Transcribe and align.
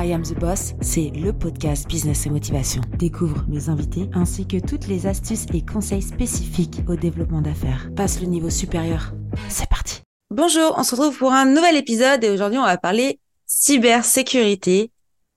I 0.00 0.12
Am 0.12 0.22
the 0.22 0.38
Boss, 0.38 0.74
c'est 0.80 1.10
le 1.10 1.32
podcast 1.32 1.88
Business 1.88 2.24
et 2.24 2.30
Motivation. 2.30 2.82
Découvre 2.98 3.44
mes 3.48 3.68
invités 3.68 4.08
ainsi 4.14 4.46
que 4.46 4.58
toutes 4.64 4.86
les 4.86 5.08
astuces 5.08 5.46
et 5.52 5.64
conseils 5.64 6.02
spécifiques 6.02 6.82
au 6.86 6.94
développement 6.94 7.40
d'affaires. 7.40 7.90
Passe 7.96 8.20
le 8.20 8.28
niveau 8.28 8.48
supérieur. 8.48 9.12
C'est 9.48 9.68
parti. 9.68 10.02
Bonjour, 10.30 10.72
on 10.76 10.84
se 10.84 10.94
retrouve 10.94 11.18
pour 11.18 11.32
un 11.32 11.46
nouvel 11.46 11.74
épisode 11.74 12.22
et 12.22 12.30
aujourd'hui 12.30 12.60
on 12.60 12.64
va 12.64 12.78
parler 12.78 13.18
cybersécurité, 13.46 14.92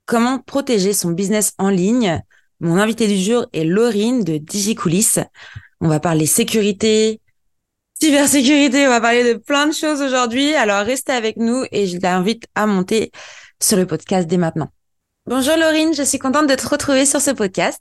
comment 0.06 0.38
protéger 0.38 0.92
son 0.92 1.10
business 1.10 1.54
en 1.58 1.68
ligne? 1.68 2.22
Mon 2.60 2.76
invité 2.76 3.08
du 3.08 3.16
jour 3.16 3.46
est 3.52 3.64
Laurine 3.64 4.22
de 4.22 4.36
DigiCoulis. 4.36 5.14
On 5.80 5.88
va 5.88 5.98
parler 5.98 6.26
sécurité, 6.26 7.20
cybersécurité, 8.00 8.86
on 8.86 8.90
va 8.90 9.00
parler 9.00 9.34
de 9.34 9.38
plein 9.40 9.66
de 9.66 9.72
choses 9.72 10.00
aujourd'hui. 10.00 10.54
Alors 10.54 10.86
restez 10.86 11.10
avec 11.10 11.36
nous 11.36 11.64
et 11.72 11.88
je 11.88 11.98
t'invite 11.98 12.44
à 12.54 12.66
monter 12.66 13.10
sur 13.62 13.76
le 13.76 13.86
podcast 13.86 14.28
dès 14.28 14.36
maintenant. 14.36 14.68
Bonjour 15.26 15.54
Laurine, 15.56 15.94
je 15.94 16.02
suis 16.02 16.18
contente 16.18 16.48
de 16.48 16.54
te 16.54 16.68
retrouver 16.68 17.06
sur 17.06 17.20
ce 17.20 17.30
podcast. 17.30 17.80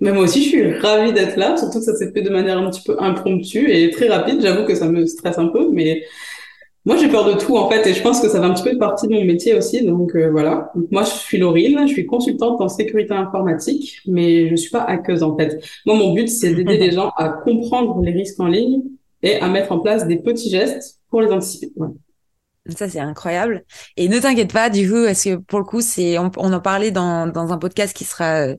Mais 0.00 0.12
moi 0.12 0.24
aussi, 0.24 0.42
je 0.42 0.48
suis 0.48 0.78
ravie 0.78 1.12
d'être 1.12 1.36
là, 1.36 1.56
surtout 1.56 1.78
que 1.78 1.84
ça 1.84 1.94
s'est 1.94 2.10
fait 2.12 2.22
de 2.22 2.30
manière 2.30 2.58
un 2.58 2.68
petit 2.70 2.82
peu 2.82 2.96
impromptue 2.98 3.70
et 3.70 3.90
très 3.90 4.08
rapide. 4.08 4.40
J'avoue 4.42 4.66
que 4.66 4.74
ça 4.74 4.88
me 4.88 5.06
stresse 5.06 5.38
un 5.38 5.46
peu, 5.46 5.70
mais 5.70 6.02
moi, 6.84 6.96
j'ai 6.98 7.08
peur 7.08 7.24
de 7.24 7.38
tout, 7.38 7.56
en 7.56 7.70
fait, 7.70 7.86
et 7.86 7.94
je 7.94 8.02
pense 8.02 8.20
que 8.20 8.28
ça 8.28 8.40
va 8.40 8.46
un 8.46 8.52
petit 8.52 8.68
peu 8.68 8.76
partie 8.76 9.08
de 9.08 9.14
mon 9.14 9.24
métier 9.24 9.54
aussi. 9.54 9.86
Donc, 9.86 10.14
euh, 10.14 10.30
voilà. 10.30 10.70
moi, 10.90 11.02
je 11.04 11.10
suis 11.10 11.38
Laurine, 11.38 11.86
je 11.86 11.92
suis 11.92 12.04
consultante 12.04 12.60
en 12.60 12.68
sécurité 12.68 13.14
informatique, 13.14 14.00
mais 14.06 14.50
je 14.50 14.56
suis 14.56 14.70
pas 14.70 14.82
hackeuse, 14.82 15.22
en 15.22 15.34
fait. 15.36 15.64
Moi, 15.86 15.96
mon 15.96 16.12
but, 16.12 16.28
c'est 16.28 16.52
d'aider 16.52 16.76
les 16.78 16.90
gens 16.90 17.10
à 17.16 17.30
comprendre 17.30 18.02
les 18.02 18.10
risques 18.10 18.38
en 18.38 18.48
ligne 18.48 18.82
et 19.22 19.36
à 19.36 19.48
mettre 19.48 19.72
en 19.72 19.78
place 19.78 20.06
des 20.06 20.16
petits 20.16 20.50
gestes 20.50 21.00
pour 21.08 21.22
les 21.22 21.30
anticiper. 21.30 21.70
Ça, 22.76 22.88
c'est 22.88 23.00
incroyable. 23.00 23.64
Et 23.96 24.08
ne 24.08 24.18
t'inquiète 24.18 24.52
pas, 24.52 24.70
du 24.70 24.88
coup, 24.88 25.04
parce 25.04 25.22
que 25.22 25.36
pour 25.36 25.58
le 25.58 25.64
coup, 25.64 25.82
c'est, 25.82 26.18
on, 26.18 26.30
en 26.36 26.60
parlait 26.60 26.90
dans, 26.90 27.26
dans 27.26 27.52
un 27.52 27.58
podcast 27.58 27.94
qui 27.94 28.04
sera 28.04 28.46
euh, 28.46 28.56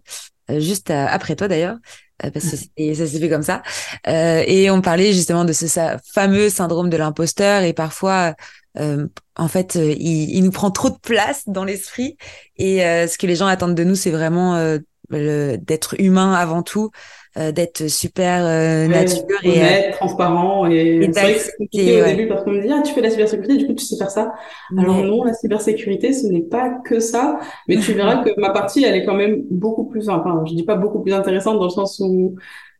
juste 0.49 0.91
euh, 0.91 1.07
après 1.09 1.35
toi 1.35 1.47
d'ailleurs, 1.47 1.77
euh, 2.23 2.29
parce 2.29 2.45
que 2.45 2.55
ça 2.93 3.07
s'est 3.07 3.19
fait 3.19 3.29
comme 3.29 3.43
ça. 3.43 3.63
et 4.05 4.69
on 4.69 4.81
parlait 4.81 5.11
justement 5.11 5.43
de 5.43 5.53
ce 5.53 5.65
fameux 6.13 6.49
syndrome 6.49 6.89
de 6.89 6.97
l'imposteur 6.97 7.63
et 7.63 7.73
parfois, 7.73 8.35
en 8.77 9.47
fait, 9.47 9.75
il, 9.75 10.35
il, 10.35 10.43
nous 10.43 10.51
prend 10.51 10.69
trop 10.69 10.89
de 10.89 10.99
place 10.99 11.43
dans 11.47 11.63
l'esprit. 11.63 12.17
Et 12.57 12.79
ce 12.79 13.17
que 13.17 13.25
les 13.25 13.35
gens 13.35 13.47
attendent 13.47 13.75
de 13.75 13.83
nous, 13.83 13.95
c'est 13.95 14.11
vraiment 14.11 14.77
d'être 15.09 15.95
humain 15.99 16.33
avant 16.33 16.63
tout, 16.63 16.91
euh, 17.37 17.51
d'être 17.51 17.87
super 17.89 18.45
euh, 18.45 18.87
nature 18.87 19.23
et 19.43 19.49
honnête, 19.49 19.93
transparent 19.93 20.67
et, 20.67 21.09
c'est 21.13 21.21
vrai 21.21 21.33
que 21.33 21.39
c'est 21.39 21.57
compliqué 21.57 22.01
au 22.01 22.05
début 22.05 22.27
parce 22.27 22.43
qu'on 22.43 22.51
me 22.51 22.61
dit 22.61 22.71
ah 22.71 22.81
tu 22.81 22.93
fais 22.93 23.01
la 23.01 23.09
cybersécurité 23.09 23.57
du 23.57 23.67
coup 23.67 23.73
tu 23.73 23.85
sais 23.85 23.97
faire 23.97 24.09
ça. 24.09 24.33
Alors 24.77 25.03
non 25.03 25.23
la 25.23 25.33
cybersécurité 25.33 26.13
ce 26.13 26.27
n'est 26.27 26.43
pas 26.43 26.69
que 26.85 26.99
ça 26.99 27.39
mais 27.67 27.77
tu 27.77 27.91
verras 27.93 28.23
que 28.23 28.29
ma 28.39 28.51
partie 28.51 28.83
elle 28.83 28.95
est 28.95 29.05
quand 29.05 29.15
même 29.15 29.43
beaucoup 29.51 29.85
plus 29.85 30.09
enfin 30.09 30.43
je 30.47 30.53
dis 30.53 30.63
pas 30.63 30.75
beaucoup 30.75 31.01
plus 31.01 31.13
intéressante 31.13 31.57
dans 31.59 31.65
le 31.65 31.69
sens 31.69 31.99
où 31.99 32.35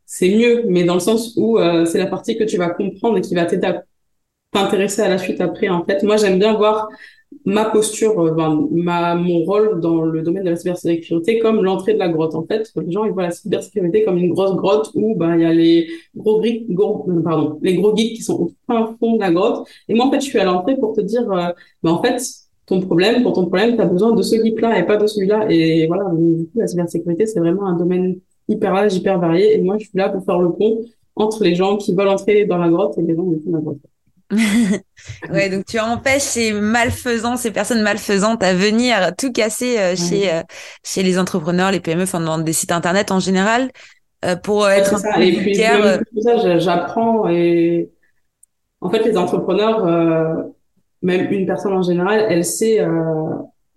c'est 0.06 0.30
mieux 0.30 0.64
mais 0.68 0.84
dans 0.84 0.94
le 0.94 1.02
sens 1.02 1.34
où 1.36 1.58
euh, 1.59 1.86
c'est 1.86 2.00
la 2.00 2.08
partie 2.08 2.38
que 2.38 2.44
tu 2.44 2.58
vas 2.58 2.70
comprendre 2.70 3.18
et 3.18 3.22
qui 3.22 3.36
va 3.36 3.46
t'aider 3.46 3.68
à 3.68 3.84
t'intéresser 4.52 5.02
à 5.02 5.09
la 5.09 5.18
suite 5.18 5.42
après 5.42 5.68
en 5.68 5.84
fait. 5.84 6.02
Moi 6.03 6.18
j'aime 6.18 6.40
bien 6.40 6.53
voir 6.53 6.88
ma 7.45 7.65
posture, 7.65 8.19
euh, 8.19 8.67
ma, 8.71 9.15
mon 9.15 9.43
rôle 9.43 9.79
dans 9.79 10.01
le 10.01 10.21
domaine 10.23 10.43
de 10.43 10.49
la 10.49 10.55
cybersécurité 10.55 11.39
comme 11.39 11.63
l'entrée 11.63 11.93
de 11.93 11.99
la 11.99 12.09
grotte. 12.09 12.35
En 12.35 12.45
fait, 12.45 12.71
les 12.75 12.91
gens 12.91 13.05
ils 13.05 13.11
voient 13.11 13.23
la 13.23 13.31
cybersécurité 13.31 14.03
comme 14.03 14.17
une 14.17 14.33
grosse 14.33 14.55
grotte 14.55 14.91
où 14.95 15.15
ben 15.15 15.35
il 15.35 15.41
y 15.41 15.45
a 15.45 15.53
les 15.53 15.88
gros 16.16 16.41
geeks, 16.43 16.67
euh, 16.69 17.21
pardon, 17.23 17.59
les 17.61 17.75
gros 17.75 17.95
geeks 17.95 18.16
qui 18.16 18.23
sont 18.23 18.33
au 18.33 18.51
fin 18.67 18.95
fond 18.99 19.16
de 19.16 19.19
la 19.19 19.31
grotte. 19.31 19.67
Et 19.88 19.93
moi 19.93 20.07
en 20.07 20.11
fait, 20.11 20.21
je 20.21 20.25
suis 20.25 20.39
à 20.39 20.45
l'entrée 20.45 20.75
pour 20.77 20.93
te 20.93 21.01
dire, 21.01 21.31
euh, 21.31 21.49
ben, 21.83 21.91
en 21.91 22.01
fait, 22.01 22.21
ton 22.66 22.81
problème, 22.81 23.21
pour 23.21 23.33
ton 23.33 23.45
problème, 23.45 23.75
tu 23.75 23.81
as 23.81 23.85
besoin 23.85 24.13
de 24.13 24.21
ce 24.23 24.35
geek-là 24.35 24.79
et 24.79 24.85
pas 24.85 24.97
de 24.97 25.05
celui-là. 25.05 25.45
Et 25.49 25.88
voilà, 25.88 26.05
du 26.16 26.45
coup, 26.45 26.59
la 26.59 26.67
cybersécurité, 26.67 27.27
c'est 27.27 27.39
vraiment 27.39 27.67
un 27.67 27.77
domaine 27.77 28.19
hyper 28.47 28.73
large, 28.73 28.95
hyper 28.95 29.19
varié. 29.19 29.55
Et 29.55 29.61
moi, 29.61 29.77
je 29.77 29.85
suis 29.85 29.97
là 29.97 30.09
pour 30.09 30.23
faire 30.25 30.39
le 30.39 30.51
pont 30.51 30.81
entre 31.16 31.43
les 31.43 31.55
gens 31.55 31.77
qui 31.77 31.94
veulent 31.95 32.07
entrer 32.07 32.45
dans 32.45 32.57
la 32.57 32.69
grotte 32.69 32.97
et 32.97 33.01
les 33.03 33.16
gens 33.16 33.29
qui 33.29 33.39
font 33.44 33.51
la 33.51 33.59
grotte. 33.59 33.78
ouais, 35.31 35.50
donc 35.50 35.66
tu 35.66 35.80
empêches 35.80 36.24
ces 36.24 36.52
malfaisants, 36.52 37.38
ces 37.38 37.52
personnes 37.52 37.84
malfaisantes 37.84 38.41
à 38.41 38.53
venir 38.53 39.12
tout 39.18 39.31
casser 39.31 39.78
euh, 39.78 39.96
chez 39.96 40.34
euh, 40.34 40.41
chez 40.84 41.03
les 41.03 41.19
entrepreneurs, 41.19 41.72
les 41.72 41.80
PME, 41.80 42.03
enfin 42.03 42.19
dans 42.19 42.40
des 42.40 42.53
sites 42.53 42.72
internet 42.72 43.12
en 43.12 43.19
général, 43.19 43.69
euh, 44.24 44.35
pour 44.35 44.68
être 44.68 44.96
un 44.96 45.19
et 45.19 45.34
puis 45.34 45.56
ça, 45.56 46.58
j'apprends 46.58 47.30
et 47.30 47.91
en 48.81 48.90
fait 48.90 49.03
les 49.03 49.16
entrepreneurs, 49.16 49.85
même 51.03 51.31
une 51.31 51.46
personne 51.46 51.74
en 51.74 51.84
général, 51.84 52.25
elle 52.28 52.46
sait 52.46 52.84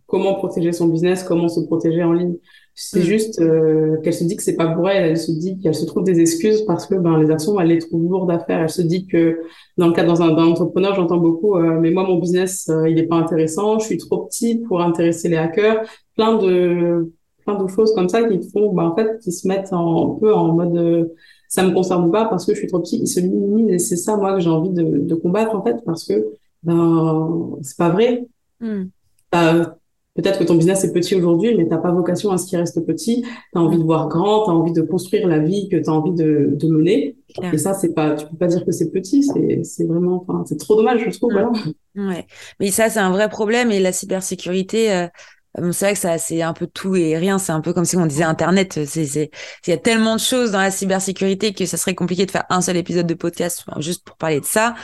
comment 0.06 0.34
protéger 0.34 0.72
son 0.72 0.88
business, 0.88 1.24
comment 1.24 1.48
se 1.48 1.60
protéger 1.60 2.02
en 2.02 2.14
ligne. 2.14 2.36
C'est 2.80 3.00
mm. 3.00 3.02
juste 3.02 3.40
euh, 3.40 3.96
qu'elle 4.02 4.14
se 4.14 4.22
dit 4.22 4.36
que 4.36 4.42
c'est 4.42 4.54
pas 4.54 4.68
pour 4.68 4.88
elle. 4.88 5.10
Elle 5.10 5.18
se 5.18 5.32
dit 5.32 5.58
qu'elle 5.58 5.74
se 5.74 5.84
trouve 5.84 6.04
des 6.04 6.20
excuses 6.20 6.62
parce 6.62 6.86
que 6.86 6.94
ben 6.94 7.20
les 7.20 7.28
actions, 7.28 7.58
elle 7.58 7.68
les 7.68 7.78
trouve 7.78 8.08
lourdes 8.08 8.30
à 8.30 8.38
faire. 8.38 8.60
Elle 8.60 8.68
se 8.68 8.82
dit 8.82 9.04
que 9.08 9.40
dans 9.76 9.88
le 9.88 9.92
cas 9.92 10.04
d'un 10.04 10.14
entrepreneur, 10.20 10.94
j'entends 10.94 11.16
beaucoup, 11.16 11.56
euh, 11.56 11.80
mais 11.80 11.90
moi 11.90 12.04
mon 12.04 12.18
business 12.18 12.68
euh, 12.68 12.88
il 12.88 12.96
est 12.96 13.08
pas 13.08 13.16
intéressant. 13.16 13.80
Je 13.80 13.86
suis 13.86 13.98
trop 13.98 14.26
petit 14.26 14.60
pour 14.68 14.80
intéresser 14.80 15.28
les 15.28 15.36
hackers. 15.36 15.82
Plein 16.14 16.38
de 16.38 17.12
plein 17.44 17.60
de 17.60 17.66
choses 17.66 17.92
comme 17.94 18.08
ça 18.08 18.22
qui 18.22 18.48
font, 18.50 18.72
ben, 18.72 18.84
en 18.84 18.94
fait, 18.94 19.18
qui 19.24 19.32
se 19.32 19.48
mettent 19.48 19.72
en, 19.72 20.12
un 20.14 20.18
peu 20.20 20.32
en 20.32 20.54
mode 20.54 21.10
ça 21.48 21.64
me 21.64 21.72
concerne 21.72 22.12
pas 22.12 22.26
parce 22.26 22.46
que 22.46 22.54
je 22.54 22.58
suis 22.60 22.68
trop 22.68 22.78
petit. 22.78 22.98
Ils 23.00 23.08
se 23.08 23.18
minimisent 23.18 23.72
et 23.72 23.78
c'est 23.80 23.96
ça 23.96 24.16
moi 24.16 24.34
que 24.34 24.40
j'ai 24.40 24.50
envie 24.50 24.70
de, 24.70 24.98
de 24.98 25.14
combattre 25.16 25.56
en 25.56 25.64
fait 25.64 25.78
parce 25.84 26.04
que 26.06 26.28
ben 26.62 27.56
c'est 27.60 27.76
pas 27.76 27.88
vrai. 27.88 28.24
Mm 28.60 28.84
peut-être 30.18 30.40
que 30.40 30.44
ton 30.44 30.56
business 30.56 30.82
est 30.82 30.92
petit 30.92 31.14
aujourd'hui, 31.14 31.54
mais 31.56 31.68
t'as 31.68 31.78
pas 31.78 31.92
vocation 31.92 32.32
à 32.32 32.38
ce 32.38 32.46
qu'il 32.46 32.58
reste 32.58 32.84
petit. 32.84 33.22
Tu 33.22 33.58
as 33.58 33.60
envie 33.60 33.78
de 33.78 33.84
voir 33.84 34.08
grand, 34.08 34.44
tu 34.44 34.50
as 34.50 34.54
envie 34.54 34.72
de 34.72 34.82
construire 34.82 35.28
la 35.28 35.38
vie 35.38 35.68
que 35.68 35.76
tu 35.76 35.88
as 35.88 35.92
envie 35.92 36.12
de, 36.12 36.50
de 36.52 36.68
mener. 36.68 37.16
Et 37.52 37.58
ça, 37.58 37.72
c'est 37.72 37.94
pas, 37.94 38.16
tu 38.16 38.26
peux 38.26 38.36
pas 38.36 38.48
dire 38.48 38.64
que 38.64 38.72
c'est 38.72 38.90
petit, 38.90 39.22
c'est, 39.22 39.84
vraiment, 39.84 40.24
enfin, 40.26 40.42
c'est 40.46 40.58
trop 40.58 40.74
dommage, 40.74 41.04
je 41.04 41.16
trouve, 41.16 41.32
voilà. 41.32 41.52
Ouais. 41.94 42.26
Mais 42.58 42.70
ça, 42.70 42.90
c'est 42.90 42.98
un 42.98 43.10
vrai 43.10 43.28
problème 43.28 43.70
et 43.70 43.78
la 43.78 43.92
cybersécurité, 43.92 44.92
euh, 44.92 45.06
c'est 45.72 45.84
vrai 45.84 45.92
que 45.94 45.98
ça, 45.98 46.18
c'est 46.18 46.42
un 46.42 46.52
peu 46.52 46.66
tout 46.66 46.96
et 46.96 47.16
rien. 47.16 47.38
C'est 47.38 47.52
un 47.52 47.60
peu 47.60 47.72
comme 47.72 47.84
si 47.84 47.96
on 47.96 48.06
disait 48.06 48.24
Internet. 48.24 48.84
C'est, 48.86 49.30
il 49.66 49.70
y 49.70 49.72
a 49.72 49.76
tellement 49.76 50.16
de 50.16 50.20
choses 50.20 50.52
dans 50.52 50.60
la 50.60 50.70
cybersécurité 50.70 51.52
que 51.52 51.66
ça 51.66 51.76
serait 51.76 51.94
compliqué 51.94 52.26
de 52.26 52.30
faire 52.30 52.44
un 52.50 52.60
seul 52.60 52.76
épisode 52.76 53.06
de 53.06 53.14
podcast 53.14 53.64
juste 53.78 54.04
pour 54.04 54.16
parler 54.16 54.40
de 54.40 54.44
ça. 54.44 54.74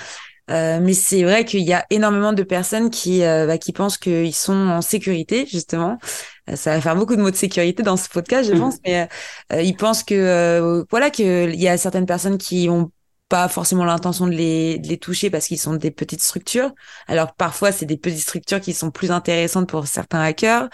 Euh, 0.51 0.79
mais 0.81 0.93
c'est 0.93 1.23
vrai 1.23 1.45
qu'il 1.45 1.63
y 1.63 1.73
a 1.73 1.87
énormément 1.89 2.35
de 2.35 2.43
personnes 2.43 2.91
qui 2.91 3.25
euh, 3.25 3.47
bah, 3.47 3.57
qui 3.57 3.73
pensent 3.73 3.97
qu'ils 3.97 4.35
sont 4.35 4.53
en 4.53 4.83
sécurité 4.83 5.47
justement. 5.47 5.99
Euh, 6.51 6.57
ça 6.57 6.75
va 6.75 6.81
faire 6.83 6.97
beaucoup 6.97 7.17
de 7.17 7.23
mots 7.23 7.31
de 7.31 7.37
sécurité 7.37 7.83
dans 7.83 7.97
ce 7.97 8.09
podcast, 8.11 8.51
je 8.51 8.55
mmh. 8.55 8.61
pense, 8.61 8.77
mais 8.85 9.09
ils 9.63 9.75
pensent 9.75 10.03
que 10.03 10.85
voilà 10.91 11.11
qu'il 11.11 11.55
y 11.55 11.69
a 11.69 11.79
certaines 11.79 12.07
personnes 12.07 12.37
qui 12.37 12.69
ont 12.69 12.91
pas 13.29 13.49
forcément 13.49 13.85
l'intention 13.85 14.27
de 14.27 14.33
les, 14.33 14.79
de 14.79 14.89
les 14.89 14.99
toucher 14.99 15.31
parce 15.31 15.47
qu'ils 15.47 15.59
sont 15.59 15.75
des 15.75 15.91
petites 15.91 16.23
structures. 16.23 16.73
Alors 17.09 17.35
parfois 17.35 17.73
c'est 17.73 17.87
des 17.87 17.97
petites 17.97 18.21
structures 18.21 18.61
qui 18.61 18.75
sont 18.75 18.91
plus 18.91 19.11
intéressantes 19.11 19.69
pour 19.69 19.87
certains 19.87 20.21
hackers. 20.21 20.69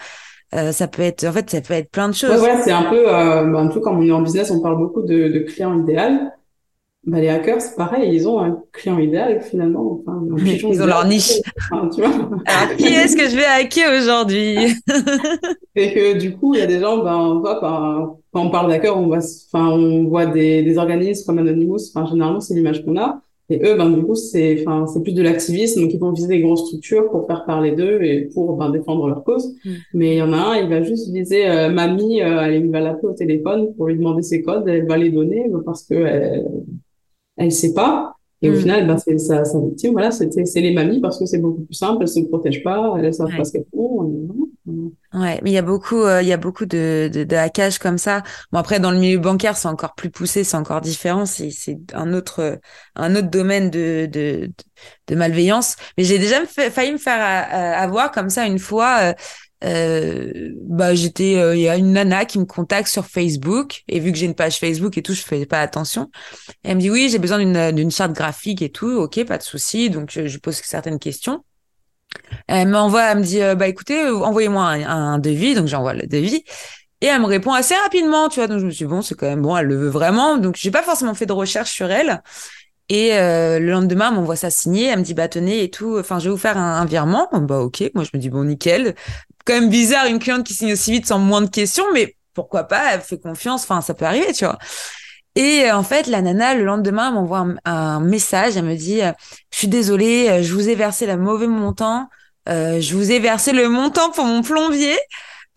Euh, 0.53 0.73
ça 0.73 0.89
peut 0.89 1.01
être 1.01 1.23
en 1.23 1.31
fait 1.31 1.49
ça 1.49 1.61
peut 1.61 1.73
être 1.73 1.89
plein 1.89 2.09
de 2.09 2.13
choses. 2.13 2.41
Ouais, 2.41 2.55
ouais 2.55 2.61
c'est 2.63 2.71
un 2.71 2.83
peu 2.83 3.07
euh, 3.07 3.55
un 3.55 3.67
peu 3.67 3.79
comme 3.79 3.99
on 3.99 4.03
est 4.03 4.11
en 4.11 4.21
business, 4.21 4.51
on 4.51 4.61
parle 4.61 4.77
beaucoup 4.77 5.01
de, 5.01 5.29
de 5.29 5.39
clients 5.39 5.81
idéal 5.81 6.33
bah, 7.03 7.19
les 7.19 7.29
hackers, 7.29 7.61
c'est 7.61 7.75
pareil, 7.75 8.13
ils 8.13 8.27
ont 8.27 8.39
un 8.39 8.61
client 8.71 8.99
idéal 8.99 9.41
finalement. 9.41 9.99
Enfin, 10.05 10.21
ils 10.45 10.81
ont 10.83 10.85
leur 10.85 11.07
niche. 11.07 11.33
tu 11.95 12.01
vois 12.01 12.11
Alors, 12.45 12.75
qui 12.77 12.85
est-ce 12.85 13.17
que 13.17 13.27
je 13.27 13.35
vais 13.35 13.45
hacker 13.45 13.99
aujourd'hui? 13.99 14.57
Et 15.75 15.93
que 15.93 16.19
du 16.19 16.37
coup, 16.37 16.53
il 16.53 16.59
y 16.59 16.63
a 16.63 16.67
des 16.67 16.79
gens, 16.79 17.03
ben, 17.03 17.15
on 17.15 17.39
voit, 17.39 17.59
ben, 17.59 18.15
quand 18.31 18.45
on 18.45 18.51
parle 18.51 18.69
d'hackers, 18.69 18.95
on 18.95 19.07
voit, 19.07 19.17
enfin, 19.17 19.71
on 19.71 20.05
voit 20.09 20.27
des, 20.27 20.61
des 20.61 20.77
organismes 20.77 21.25
comme 21.25 21.39
Anonymous. 21.39 21.89
Enfin, 21.91 22.05
généralement, 22.05 22.39
c'est 22.39 22.53
l'image 22.53 22.85
qu'on 22.85 22.95
a. 22.97 23.19
Et 23.49 23.59
eux, 23.65 23.75
ben, 23.75 23.89
du 23.89 24.03
coup, 24.03 24.15
c'est, 24.15 24.61
enfin, 24.61 24.85
c'est 24.85 25.01
plus 25.01 25.13
de 25.13 25.23
l'activisme, 25.23 25.81
donc 25.81 25.93
ils 25.93 25.99
vont 25.99 26.11
viser 26.11 26.27
des 26.27 26.39
grosses 26.39 26.67
structures 26.67 27.09
pour 27.09 27.25
faire 27.25 27.45
parler 27.45 27.71
d'eux 27.71 27.99
et 28.03 28.29
pour 28.31 28.55
ben, 28.57 28.69
défendre 28.69 29.07
leur 29.07 29.23
cause. 29.23 29.55
Mm. 29.65 29.69
Mais 29.95 30.15
il 30.15 30.17
y 30.19 30.21
en 30.21 30.33
a 30.33 30.37
un, 30.37 30.57
il 30.57 30.69
va 30.69 30.83
juste 30.83 31.11
viser 31.11 31.49
euh, 31.49 31.69
mamie, 31.69 32.21
euh, 32.21 32.41
elle 32.41 32.69
va 32.69 32.79
l'appeler 32.79 33.07
au 33.07 33.13
téléphone 33.13 33.73
pour 33.75 33.87
lui 33.87 33.97
demander 33.97 34.21
ses 34.21 34.43
codes, 34.43 34.67
elle 34.67 34.85
va 34.85 34.97
les 34.97 35.09
donner 35.09 35.49
parce 35.65 35.83
que 35.83 35.95
elle, 35.95 36.45
elle 37.45 37.51
sait 37.51 37.73
pas. 37.73 38.15
Et 38.43 38.49
au 38.49 38.53
mm. 38.53 38.59
final, 38.59 38.87
ben, 38.87 38.97
c'est 38.97 39.17
sa, 39.19 39.45
sa 39.45 39.59
victime, 39.59 39.91
voilà, 39.91 40.09
c'est 40.11 40.29
les 40.55 40.73
mamies 40.73 40.99
parce 40.99 41.19
que 41.19 41.27
c'est 41.27 41.37
beaucoup 41.37 41.61
plus 41.61 41.75
simple, 41.75 42.01
elles 42.01 42.07
se 42.07 42.21
protègent 42.21 42.63
pas, 42.63 42.95
elles 42.97 43.13
savent 43.13 43.35
pas 43.37 43.43
ce 43.43 43.51
qu'elles 43.51 43.65
font. 43.71 44.11
Ouais, 45.13 45.39
mais 45.43 45.51
il 45.51 45.53
y 45.53 45.57
a 45.59 45.61
beaucoup, 45.61 46.01
euh, 46.01 46.23
il 46.23 46.27
y 46.27 46.33
a 46.33 46.37
beaucoup 46.37 46.65
de, 46.65 47.09
de, 47.13 47.23
de 47.23 47.35
hackage 47.35 47.77
comme 47.77 47.99
ça. 47.99 48.23
Bon 48.51 48.57
après, 48.59 48.79
dans 48.79 48.89
le 48.89 48.97
milieu 48.97 49.19
bancaire, 49.19 49.57
c'est 49.57 49.67
encore 49.67 49.93
plus 49.93 50.09
poussé, 50.09 50.43
c'est 50.43 50.57
encore 50.57 50.81
différent, 50.81 51.25
c'est 51.25 51.51
c'est 51.51 51.77
un 51.93 52.13
autre 52.13 52.59
un 52.95 53.15
autre 53.15 53.29
domaine 53.29 53.69
de 53.69 54.07
de, 54.11 54.49
de 55.07 55.15
malveillance. 55.15 55.75
Mais 55.97 56.03
j'ai 56.03 56.17
déjà 56.17 56.45
failli 56.45 56.93
me 56.93 56.97
faire 56.97 57.19
euh, 57.21 57.83
avoir 57.83 58.11
comme 58.11 58.29
ça 58.29 58.47
une 58.47 58.59
fois. 58.59 58.97
Euh, 59.01 59.13
euh, 59.63 60.53
bah 60.63 60.95
j'étais 60.95 61.37
euh, 61.37 61.55
il 61.55 61.61
y 61.61 61.69
a 61.69 61.77
une 61.77 61.93
nana 61.93 62.25
qui 62.25 62.39
me 62.39 62.45
contacte 62.45 62.87
sur 62.87 63.05
Facebook 63.05 63.83
et 63.87 63.99
vu 63.99 64.11
que 64.11 64.17
j'ai 64.17 64.25
une 64.25 64.35
page 64.35 64.57
Facebook 64.57 64.97
et 64.97 65.03
tout 65.03 65.13
je 65.13 65.21
fais 65.21 65.45
pas 65.45 65.61
attention 65.61 66.09
elle 66.63 66.77
me 66.77 66.81
dit 66.81 66.89
oui 66.89 67.09
j'ai 67.11 67.19
besoin 67.19 67.37
d'une 67.37 67.71
d'une 67.71 67.91
charte 67.91 68.13
graphique 68.13 68.61
et 68.61 68.69
tout 68.69 68.91
ok 68.91 69.23
pas 69.25 69.37
de 69.37 69.43
souci 69.43 69.89
donc 69.89 70.09
je, 70.11 70.27
je, 70.27 70.37
pose 70.39 70.55
certaines 70.55 70.99
questions 70.99 71.43
Elle 72.47 72.69
m'envoie, 72.69 73.03
elle 73.11 73.19
me 73.19 73.23
dit, 73.23 73.39
bah 73.57 73.67
écoutez, 73.67 74.03
envoyez-moi 74.09 74.63
un, 74.63 75.13
un, 75.13 75.19
devis, 75.19 75.55
donc 75.55 75.67
j'envoie 75.67 75.93
le 75.93 76.07
devis. 76.07 76.43
Et 77.01 77.07
elle 77.07 77.21
me 77.21 77.25
répond 77.25 77.51
assez 77.51 77.73
rapidement, 77.75 78.29
tu 78.29 78.39
vois. 78.39 78.47
Donc 78.47 78.59
je 78.59 78.65
me 78.65 78.71
suis 78.71 78.85
dit, 78.85 78.89
bon, 78.89 79.01
c'est 79.01 79.15
quand 79.15 79.27
même 79.27 79.41
bon, 79.41 79.57
elle 79.57 79.65
le 79.65 79.75
veut 79.75 79.89
vraiment. 79.89 80.37
Donc 80.37 80.55
j'ai 80.55 80.71
pas 80.71 80.83
forcément 80.83 81.15
fait 81.15 81.25
de 81.25 81.33
recherche 81.33 81.71
sur 81.71 81.89
elle. 81.89 82.21
Et 82.89 83.13
euh, 83.13 83.57
le 83.57 83.71
lendemain, 83.71 84.09
elle 84.09 84.15
m'envoie 84.15 84.35
ça 84.35 84.49
signé. 84.49 84.87
Elle 84.87 84.99
me 84.99 85.03
dit, 85.03 85.13
bah 85.13 85.27
tenez 85.27 85.63
et 85.63 85.71
tout. 85.71 85.97
Enfin, 85.97 86.19
je 86.19 86.25
vais 86.25 86.31
vous 86.31 86.37
faire 86.37 86.57
un, 86.57 86.85
virement. 86.85 87.27
Bah 87.31 87.59
ok. 87.59 87.89
Moi, 87.95 88.03
je 88.03 88.09
me 88.13 88.19
dis, 88.19 88.29
bon, 88.29 88.43
nickel. 88.43 88.95
Quand 89.45 89.53
même 89.53 89.69
bizarre 89.69 90.05
une 90.05 90.19
cliente 90.19 90.45
qui 90.45 90.53
signe 90.53 90.73
aussi 90.73 90.91
vite 90.91 91.07
sans 91.07 91.19
moins 91.19 91.41
de 91.41 91.49
questions, 91.49 91.85
mais 91.93 92.15
pourquoi 92.33 92.65
pas 92.65 92.93
Elle 92.93 93.01
fait 93.01 93.19
confiance. 93.19 93.63
Enfin, 93.63 93.81
ça 93.81 93.93
peut 93.93 94.05
arriver, 94.05 94.33
tu 94.33 94.45
vois. 94.45 94.57
Et 95.35 95.65
euh, 95.65 95.75
en 95.75 95.83
fait, 95.83 96.07
la 96.07 96.21
nana, 96.21 96.53
le 96.53 96.63
lendemain, 96.63 97.11
m'envoie 97.11 97.47
un, 97.65 97.99
message. 98.01 98.57
Elle 98.57 98.65
me 98.65 98.75
dit, 98.75 99.01
euh, 99.01 99.11
je 99.51 99.59
suis 99.59 99.67
désolée, 99.67 100.43
je 100.43 100.53
vous 100.53 100.69
ai 100.69 100.75
versé 100.75 101.05
le 101.05 101.17
mauvais 101.17 101.47
montant. 101.47 102.07
je 102.47 102.93
vous 102.93 103.11
ai 103.11 103.19
versé 103.19 103.51
le 103.51 103.69
montant 103.69 104.11
pour 104.11 104.25
mon 104.25 104.41
plombier. 104.41 104.97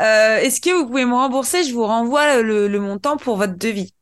Euh, 0.02 0.38
est-ce 0.38 0.60
que 0.60 0.70
vous 0.70 0.86
pouvez 0.86 1.04
me 1.04 1.14
rembourser? 1.14 1.64
Je 1.64 1.72
vous 1.72 1.84
renvoie 1.84 2.42
le, 2.42 2.78
montant 2.80 3.16
pour 3.16 3.36
votre 3.36 3.56
devis. 3.56 3.92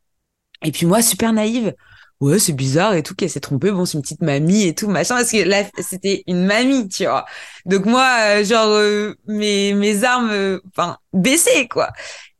Et 0.62 0.72
puis 0.72 0.86
moi, 0.86 1.02
super 1.02 1.32
naïve. 1.32 1.74
Ouais, 2.22 2.38
c'est 2.38 2.52
bizarre 2.52 2.94
et 2.94 3.02
tout 3.02 3.16
qu'elle 3.16 3.30
s'est 3.30 3.40
trompée. 3.40 3.72
Bon, 3.72 3.84
c'est 3.84 3.98
une 3.98 4.02
petite 4.02 4.22
mamie 4.22 4.62
et 4.62 4.74
tout, 4.76 4.88
machin. 4.88 5.16
Parce 5.16 5.32
que 5.32 5.38
là, 5.42 5.64
c'était 5.80 6.22
une 6.28 6.44
mamie, 6.46 6.88
tu 6.88 7.04
vois. 7.04 7.26
Donc 7.66 7.84
moi, 7.84 8.06
euh, 8.38 8.44
genre, 8.44 8.68
euh, 8.68 9.14
mes, 9.26 9.74
mes 9.74 10.04
armes, 10.04 10.60
enfin, 10.68 10.98
baissées, 11.12 11.66
quoi. 11.66 11.90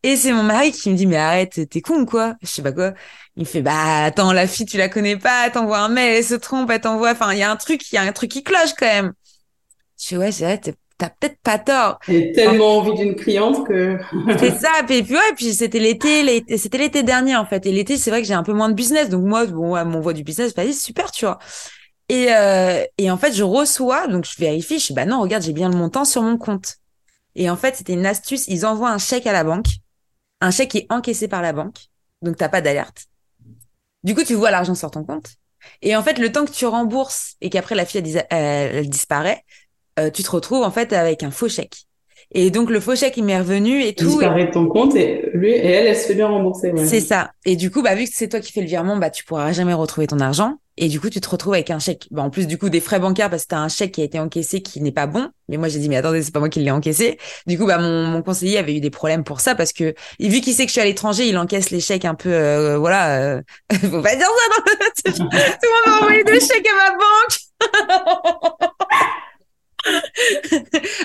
Et 0.05 0.17
c'est 0.17 0.33
mon 0.33 0.45
mari 0.45 0.71
qui 0.71 0.89
me 0.91 0.97
dit, 0.97 1.07
mais 1.07 1.17
arrête, 1.17 1.69
t'es 1.69 1.81
con, 1.81 2.07
quoi? 2.07 2.37
Je 2.43 2.47
sais 2.49 2.63
pas 2.63 2.71
quoi. 2.73 2.95
Il 3.37 3.41
me 3.41 3.45
fait, 3.45 3.63
bah, 3.63 4.05
attends, 4.05 4.33
la 4.33 4.47
fille, 4.47 4.67
tu 4.67 4.77
la 4.79 4.89
connais 4.89 5.17
pas, 5.17 5.51
t'envoies 5.51 5.79
un 5.81 5.89
mail, 5.89 6.17
elle 6.19 6.25
se 6.25 6.35
trompe, 6.35 6.71
elle 6.71 6.81
t'envoie, 6.81 7.11
enfin, 7.13 7.33
il 7.33 7.39
y 7.39 7.43
a 7.43 7.51
un 7.51 7.57
truc, 7.57 7.91
il 7.93 7.97
y 7.97 7.99
a 7.99 8.03
un 8.03 8.13
truc 8.13 8.31
qui 8.31 8.45
cloche, 8.45 8.75
quand 8.79 8.87
même. 8.87 9.13
Je 10.01 10.09
dis, 10.09 10.17
ouais, 10.19 10.33
c'est 10.33 10.45
vrai, 10.45 10.61
t'as 11.03 11.11
peut-être 11.11 11.41
pas 11.43 11.59
tort. 11.59 11.99
J'ai 12.07 12.33
tellement 12.33 12.79
envie 12.79 12.95
d'une 12.95 13.17
cliente 13.17 13.67
que. 13.67 13.99
c'est 14.39 14.57
ça. 14.59 14.71
Et 14.89 15.03
puis 15.03 15.15
ouais, 15.15 15.33
puis 15.37 15.53
c'était 15.53 15.81
l'été, 15.81 16.45
c'était 16.57 16.79
l'été 16.79 17.03
dernier 17.03 17.35
en 17.37 17.45
fait. 17.45 17.67
Et 17.67 17.73
l'été, 17.73 17.97
c'est 17.97 18.11
vrai 18.11 18.23
que 18.23 18.29
j'ai 18.29 18.35
un 18.35 18.45
peu 18.45 18.53
moins 18.53 18.69
de 18.69 18.75
business, 18.75 19.09
donc 19.09 19.25
moi, 19.25 19.45
bon, 19.47 19.73
ouais, 19.73 19.85
mon 19.85 20.01
voix 20.01 20.13
du 20.13 20.23
business, 20.23 20.55
vas-y, 20.55 20.75
super, 20.75 21.11
tu 21.11 21.25
vois. 21.25 21.39
Et 22.09 22.33
euh, 22.33 22.85
et 22.99 23.11
en 23.11 23.17
fait, 23.17 23.33
je 23.33 23.43
reçois, 23.43 24.07
donc 24.07 24.25
je 24.25 24.39
vérifie, 24.39 24.79
je 24.79 24.89
dis 24.89 24.93
bah 24.93 25.05
non, 25.05 25.21
regarde, 25.21 25.43
j'ai 25.43 25.53
bien 25.53 25.69
le 25.69 25.77
montant 25.77 26.05
sur 26.05 26.23
mon 26.23 26.39
compte. 26.39 26.77
Et 27.35 27.51
en 27.51 27.57
fait, 27.57 27.75
c'était 27.75 27.95
une 27.95 28.07
astuce. 28.07 28.47
Ils 28.47 28.65
envoient 28.65 28.91
un 28.91 28.99
chèque 28.99 29.27
à 29.27 29.33
la 29.33 29.43
banque, 29.43 29.67
un 30.41 30.53
chèque 30.53 30.71
qui 30.71 30.79
est 30.79 30.87
encaissé 30.91 31.27
par 31.27 31.43
la 31.43 31.53
banque, 31.53 31.79
donc 32.21 32.37
t'as 32.37 32.49
pas 32.49 32.61
d'alerte. 32.61 33.07
Du 34.05 34.15
coup, 34.15 34.23
tu 34.23 34.35
vois 34.35 34.53
l'argent 34.53 34.75
sur 34.75 34.91
ton 34.91 35.05
compte. 35.05 35.31
Et 35.81 35.97
en 35.97 36.03
fait, 36.03 36.19
le 36.19 36.31
temps 36.31 36.45
que 36.45 36.51
tu 36.51 36.67
rembourses 36.67 37.35
et 37.41 37.51
qu'après 37.51 37.77
la 37.77 37.87
fille 37.87 38.03
elle 38.31 38.89
disparaît, 38.89 39.45
euh, 39.99 40.11
tu 40.11 40.23
te 40.23 40.31
retrouves 40.31 40.63
en 40.63 40.71
fait 40.71 40.93
avec 40.93 41.23
un 41.23 41.31
faux 41.31 41.49
chèque. 41.49 41.87
Et 42.35 42.51
donc 42.51 42.71
le 42.71 42.81
faux 42.81 42.97
chèque 42.97 43.17
il 43.17 43.25
m'est 43.25 43.39
revenu 43.39 43.83
et 43.83 43.95
tout. 43.95 44.07
Disparaît 44.07 44.47
de 44.47 44.53
ton 44.53 44.67
compte 44.67 44.95
et 44.97 45.29
lui 45.35 45.51
et 45.51 45.67
elle 45.67 45.87
elle 45.87 45.97
se 45.97 46.07
fait 46.07 46.15
bien 46.15 46.29
rembourser. 46.29 46.73
C'est 46.87 47.01
ça. 47.01 47.33
Et 47.45 47.57
du 47.57 47.71
coup 47.71 47.83
bah 47.83 47.95
vu 47.95 48.05
que 48.05 48.11
c'est 48.13 48.29
toi 48.29 48.41
qui 48.41 48.53
fais 48.53 48.63
le 48.63 48.67
virement 48.67 48.97
bah 48.97 49.11
tu 49.11 49.25
pourras 49.25 49.53
jamais 49.53 49.75
retrouver 49.75 50.07
ton 50.07 50.19
argent 50.19 50.57
et 50.79 50.89
du 50.89 50.99
coup 50.99 51.11
tu 51.11 51.21
te 51.21 51.29
retrouves 51.29 51.53
avec 51.53 51.71
un 51.71 51.79
chèque. 51.79 52.09
Bah 52.11 52.23
en 52.23 52.31
plus 52.31 52.47
du 52.47 52.57
coup 52.57 52.71
des 52.71 52.81
frais 52.81 53.01
bancaires 53.01 53.29
parce 53.29 53.43
que 53.43 53.49
t'as 53.49 53.59
un 53.59 53.69
chèque 53.69 53.93
qui 53.93 54.01
a 54.01 54.05
été 54.05 54.19
encaissé 54.19 54.63
qui 54.63 54.81
n'est 54.81 54.93
pas 54.93 55.07
bon. 55.07 55.29
Mais 55.49 55.59
moi 55.59 55.69
j'ai 55.69 55.79
dit 55.79 55.91
mais 55.91 55.97
attendez 55.97 56.23
c'est 56.23 56.33
pas 56.33 56.41
moi 56.41 56.49
qui 56.49 56.61
l'ai 56.61 56.71
encaissé. 56.71 57.19
Du 57.47 57.59
coup 57.59 57.67
bah 57.67 57.77
mon, 57.77 58.05
mon 58.07 58.23
conseiller 58.23 58.57
avait 58.57 58.75
eu 58.75 58.81
des 58.81 58.91
problèmes 58.91 59.25
pour 59.25 59.41
ça 59.41 59.55
parce 59.55 59.75
que 59.75 59.95
vu 60.19 60.41
qu'il 60.41 60.55
sait 60.55 60.63
que 60.65 60.69
je 60.69 60.73
suis 60.73 60.81
à 60.81 60.87
l'étranger 60.87 61.29
il 61.29 61.37
encaisse 61.37 61.69
les 61.69 61.81
chèques 61.81 62.07
un 62.07 62.15
peu 62.15 62.33
euh, 62.33 62.79
voilà. 62.79 63.21
Euh... 63.21 63.43
Faut 63.75 64.01
pas 64.01 64.17
dire 64.17 64.27
ça. 65.05 65.11
Dans... 65.11 65.17
Tout 65.19 65.29
le 65.29 65.91
monde 65.91 66.01
m'a 66.01 66.01
envoyé 66.01 66.25
des 66.25 66.41
chèques 66.41 66.67
à 66.67 66.93
ma 66.93 66.97
banque. 66.97 68.71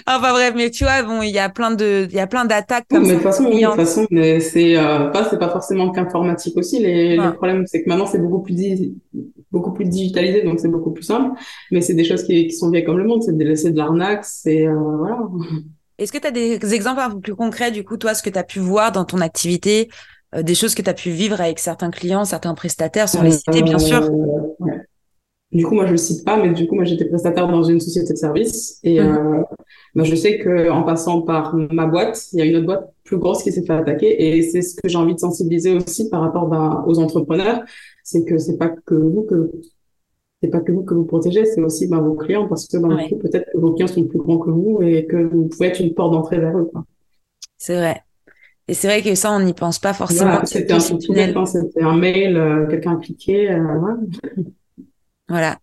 enfin 0.07 0.31
bref, 0.31 0.53
mais 0.55 0.69
tu 0.69 0.83
vois, 0.83 1.03
bon, 1.03 1.21
il 1.21 1.31
y 1.31 1.39
a 1.39 1.49
plein 1.49 1.71
de, 1.71 2.07
il 2.09 2.15
y 2.15 2.19
a 2.19 2.27
plein 2.27 2.45
d'attaques 2.45 2.85
comme 2.89 3.03
mais 3.03 3.09
De 3.09 3.13
toute 3.15 3.23
façon, 3.23 3.43
de 3.43 3.65
toute 3.65 3.75
façon, 3.75 4.07
mais 4.11 4.39
c'est 4.39 4.77
euh, 4.77 5.09
pas, 5.09 5.27
c'est 5.29 5.39
pas 5.39 5.49
forcément 5.49 5.91
qu'informatique 5.91 6.57
aussi. 6.57 6.79
Les, 6.79 7.17
les 7.17 7.31
problèmes, 7.33 7.65
c'est 7.67 7.83
que 7.83 7.89
maintenant 7.89 8.05
c'est 8.05 8.19
beaucoup 8.19 8.41
plus 8.41 8.55
beaucoup 9.51 9.71
plus 9.73 9.85
digitalisé, 9.85 10.43
donc 10.43 10.59
c'est 10.59 10.67
beaucoup 10.67 10.91
plus 10.91 11.03
simple. 11.03 11.37
Mais 11.71 11.81
c'est 11.81 11.93
des 11.93 12.03
choses 12.03 12.23
qui, 12.23 12.47
qui 12.47 12.53
sont 12.53 12.69
vieilles 12.69 12.83
comme 12.83 12.97
le 12.97 13.05
monde. 13.05 13.23
C'est 13.23 13.35
de 13.35 13.43
laisser 13.43 13.71
de 13.71 13.77
l'arnaque, 13.77 14.25
c'est 14.25 14.67
euh, 14.67 14.75
voilà. 14.75 15.19
Est-ce 15.97 16.11
que 16.11 16.19
tu 16.19 16.27
as 16.27 16.31
des 16.31 16.73
exemples 16.75 16.99
un 16.99 17.09
peu 17.09 17.19
plus 17.19 17.35
concrets, 17.35 17.71
du 17.71 17.83
coup, 17.83 17.97
toi, 17.97 18.13
ce 18.13 18.21
que 18.21 18.29
tu 18.29 18.37
as 18.37 18.43
pu 18.43 18.59
voir 18.59 18.91
dans 18.91 19.03
ton 19.03 19.19
activité, 19.19 19.89
euh, 20.35 20.43
des 20.43 20.53
choses 20.53 20.75
que 20.75 20.81
tu 20.81 20.89
as 20.89 20.93
pu 20.93 21.09
vivre 21.09 21.41
avec 21.41 21.57
certains 21.57 21.89
clients, 21.89 22.23
certains 22.23 22.53
prestataires, 22.53 23.09
sans 23.09 23.23
les 23.23 23.31
citer, 23.31 23.63
bien 23.63 23.79
sûr? 23.79 24.07
ouais. 24.59 24.81
Du 25.51 25.65
coup, 25.65 25.75
moi, 25.75 25.85
je 25.85 25.91
le 25.91 25.97
cite 25.97 26.25
pas, 26.25 26.41
mais 26.41 26.53
du 26.53 26.67
coup, 26.67 26.75
moi, 26.75 26.83
j'étais 26.83 27.05
prestataire 27.05 27.47
dans 27.47 27.63
une 27.63 27.79
société 27.79 28.13
de 28.13 28.17
service 28.17 28.79
et 28.83 28.99
mhm. 28.99 29.07
euh, 29.07 29.43
bah, 29.95 30.03
je 30.03 30.15
sais 30.15 30.39
que 30.39 30.69
en 30.69 30.83
passant 30.83 31.21
par 31.21 31.55
ma 31.55 31.85
boîte, 31.85 32.27
il 32.33 32.39
y 32.39 32.41
a 32.41 32.45
une 32.45 32.57
autre 32.57 32.65
boîte 32.65 32.93
plus 33.03 33.17
grosse 33.17 33.43
qui 33.43 33.51
s'est 33.51 33.63
fait 33.63 33.73
attaquer 33.73 34.37
et 34.37 34.41
c'est 34.41 34.61
ce 34.61 34.75
que 34.75 34.89
j'ai 34.89 34.97
envie 34.97 35.15
de 35.15 35.19
sensibiliser 35.19 35.73
aussi 35.73 36.09
par 36.09 36.21
rapport 36.21 36.47
bah, 36.47 36.83
aux 36.85 36.99
entrepreneurs, 36.99 37.61
c'est 38.03 38.25
que 38.25 38.37
c'est 38.37 38.57
pas 38.57 38.69
que 38.69 38.93
vous 38.93 39.23
que 39.23 39.51
c'est 40.43 40.49
pas 40.49 40.59
que 40.59 40.71
vous 40.71 40.83
que 40.83 40.93
vous 40.93 41.05
protégez, 41.05 41.45
c'est 41.45 41.61
aussi 41.61 41.87
bah, 41.87 41.99
vos 41.99 42.15
clients 42.15 42.47
parce 42.47 42.67
que 42.67 42.77
bah, 42.77 42.95
peut-être 43.21 43.49
que 43.51 43.57
vos 43.57 43.73
clients 43.73 43.87
sont 43.87 44.03
plus 44.03 44.19
grands 44.19 44.39
que 44.39 44.49
vous 44.49 44.81
et 44.81 45.05
que 45.05 45.17
vous 45.17 45.47
pouvez 45.47 45.67
être 45.67 45.79
une 45.79 45.93
porte 45.93 46.11
d'entrée 46.11 46.39
vers 46.39 46.57
eux. 46.57 46.69
C'est 47.57 47.75
vrai. 47.75 48.03
Et 48.67 48.73
c'est 48.73 48.87
vrai 48.87 49.01
que 49.01 49.15
ça, 49.15 49.31
on 49.31 49.39
n'y 49.39 49.53
pense 49.53 49.79
pas 49.79 49.93
forcément. 49.93 50.41
c'était 50.43 50.73
un, 50.73 50.79
c'était 50.79 51.81
un 51.81 51.95
mail, 51.95 52.35
euh, 52.35 52.67
quelqu'un 52.67 52.97
a 52.97 52.97
cliqué. 52.97 53.49
Euh, 53.49 53.61
voilà. 55.29 55.57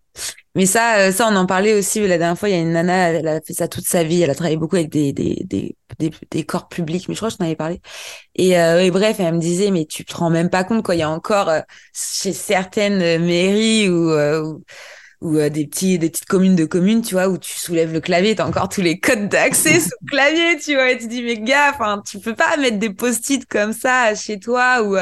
Mais 0.55 0.65
ça, 0.65 0.99
euh, 0.99 1.11
ça, 1.11 1.27
on 1.29 1.35
en 1.35 1.45
parlait 1.45 1.73
aussi 1.73 2.05
la 2.07 2.17
dernière 2.17 2.37
fois. 2.39 2.47
Il 2.49 2.53
y 2.53 2.55
a 2.57 2.61
une 2.61 2.71
nana, 2.71 3.09
elle 3.09 3.27
a 3.27 3.41
fait 3.41 3.53
ça 3.53 3.67
toute 3.67 3.85
sa 3.85 4.03
vie. 4.03 4.21
Elle 4.21 4.29
a 4.29 4.35
travaillé 4.35 4.55
beaucoup 4.55 4.77
avec 4.77 4.89
des 4.89 5.11
des 5.11 5.43
des 5.45 5.75
des, 5.99 6.11
des 6.31 6.43
corps 6.45 6.69
publics. 6.69 7.09
Mais 7.09 7.15
je 7.15 7.19
crois 7.19 7.29
que 7.29 7.33
je 7.33 7.37
t'en 7.37 7.45
avais 7.45 7.55
parlé. 7.57 7.81
Et, 8.35 8.57
euh, 8.57 8.81
et, 8.83 8.91
bref, 8.91 9.17
elle 9.19 9.33
me 9.33 9.39
disait, 9.39 9.71
mais 9.71 9.85
tu 9.85 10.05
te 10.05 10.15
rends 10.15 10.29
même 10.29 10.49
pas 10.49 10.63
compte 10.63 10.83
quoi. 10.83 10.95
Il 10.95 10.99
y 10.99 11.01
a 11.03 11.09
encore 11.09 11.49
euh, 11.49 11.59
chez 11.93 12.31
certaines 12.31 13.25
mairies 13.25 13.89
ou 13.89 14.11
ou, 14.11 14.63
ou 15.21 15.49
des 15.49 15.67
petits 15.67 15.99
des 15.99 16.09
petites 16.09 16.25
communes 16.25 16.55
de 16.55 16.65
communes, 16.65 17.01
tu 17.01 17.15
vois, 17.15 17.27
où 17.27 17.37
tu 17.37 17.57
soulèves 17.59 17.91
le 17.91 17.99
clavier, 17.99 18.35
t'as 18.35 18.45
encore 18.45 18.69
tous 18.69 18.81
les 18.81 18.99
codes 18.99 19.27
d'accès 19.27 19.79
sous 19.81 19.89
le 20.01 20.09
clavier, 20.09 20.57
tu 20.59 20.75
vois. 20.75 20.91
Et 20.91 20.97
tu 20.97 21.07
dis, 21.07 21.21
mais 21.23 21.37
gars, 21.37 21.71
enfin, 21.73 22.01
tu 22.05 22.19
peux 22.19 22.35
pas 22.35 22.55
mettre 22.57 22.77
des 22.77 22.91
post-it 22.91 23.45
comme 23.45 23.73
ça 23.73 24.15
chez 24.15 24.39
toi 24.39 24.83
ou 24.83 24.95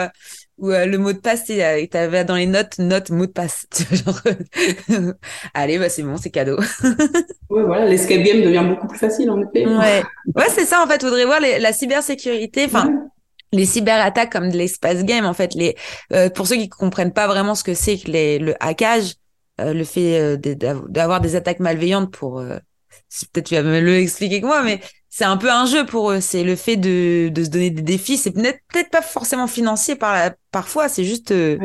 ou 0.58 0.72
euh, 0.72 0.86
le 0.86 0.98
mot 0.98 1.14
de 1.14 1.18
passe, 1.18 1.46
tu 1.46 1.60
avais 1.62 2.26
dans 2.26 2.36
les 2.36 2.46
notes, 2.46 2.78
note 2.78 3.10
mot 3.10 3.26
de 3.26 3.32
passe. 3.32 3.66
Genre, 3.92 4.22
allez, 5.54 5.80
bah, 5.80 5.90
c'est 5.90 6.04
bon, 6.04 6.18
c'est 6.18 6.30
cadeau. 6.30 6.58
ouais, 7.50 7.64
voilà, 7.64 7.86
l'escape 7.86 8.22
game 8.22 8.42
devient 8.42 8.66
beaucoup 8.68 8.88
plus 8.88 9.00
facile, 9.00 9.30
en 9.32 9.42
effet. 9.42 9.66
Ouais, 9.66 10.04
ouais 10.36 10.50
c'est 10.50 10.66
ça, 10.66 10.84
en 10.84 10.88
fait, 10.88 11.02
faudrait 11.02 11.26
voir 11.26 11.40
la 11.40 11.74
cybersécurité, 11.74 12.66
enfin, 12.66 13.10
les 13.52 13.66
cyberattaques 13.66 14.32
comme 14.32 14.50
de 14.52 14.58
l'espace 14.58 15.04
game, 15.04 15.26
en 15.26 15.34
fait, 15.34 15.54
les, 15.56 15.76
euh, 16.12 16.30
pour 16.30 16.48
ceux 16.48 16.56
qui 16.56 16.70
comprennent 16.70 17.14
pas 17.14 17.28
vraiment 17.28 17.56
ce 17.56 17.64
que 17.64 17.74
c'est 17.74 17.98
que 17.98 18.12
les, 18.12 18.40
le 18.40 18.56
hackage, 18.60 19.16
euh, 19.62 19.74
le 19.74 19.84
fait 19.84 20.38
d'avoir 20.38 21.20
des 21.20 21.36
attaques 21.36 21.60
malveillantes 21.60 22.12
pour, 22.12 22.42
peut-être 22.42 23.48
tu 23.48 23.56
vas 23.56 23.64
me 23.64 23.80
le 23.80 23.98
expliquer 23.98 24.42
que 24.42 24.46
moi, 24.46 24.64
mais 24.64 24.80
c'est 25.16 25.26
un 25.26 25.38
peu 25.38 25.52
un 25.52 25.68
jeu 25.68 25.86
pour 25.86 26.10
eux. 26.10 26.22
C'est 26.22 26.44
le 26.44 26.56
fait 26.56 26.76
de, 26.76 27.30
de 27.30 27.44
se 27.44 27.52
donner 27.52 27.70
des 27.70 27.84
défis. 27.84 28.18
C'est 28.18 28.32
peut-être 28.32 28.58
peut-être 28.74 28.90
pas 28.90 29.04
forcément 29.04 29.46
financier 29.46 29.96
par 29.96 30.12
la, 30.12 30.36
parfois. 30.52 30.90
C'est 30.90 31.04
juste, 31.04 31.30
euh, 31.30 31.60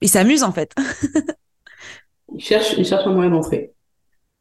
ils 0.00 0.08
s'amusent 0.08 0.42
en 0.42 0.52
fait. 0.52 0.74
ils 2.34 2.40
cherchent, 2.40 2.76
ils 2.78 2.86
cherchent 2.86 3.06
un 3.06 3.12
moyen 3.12 3.28
d'entrer. 3.28 3.74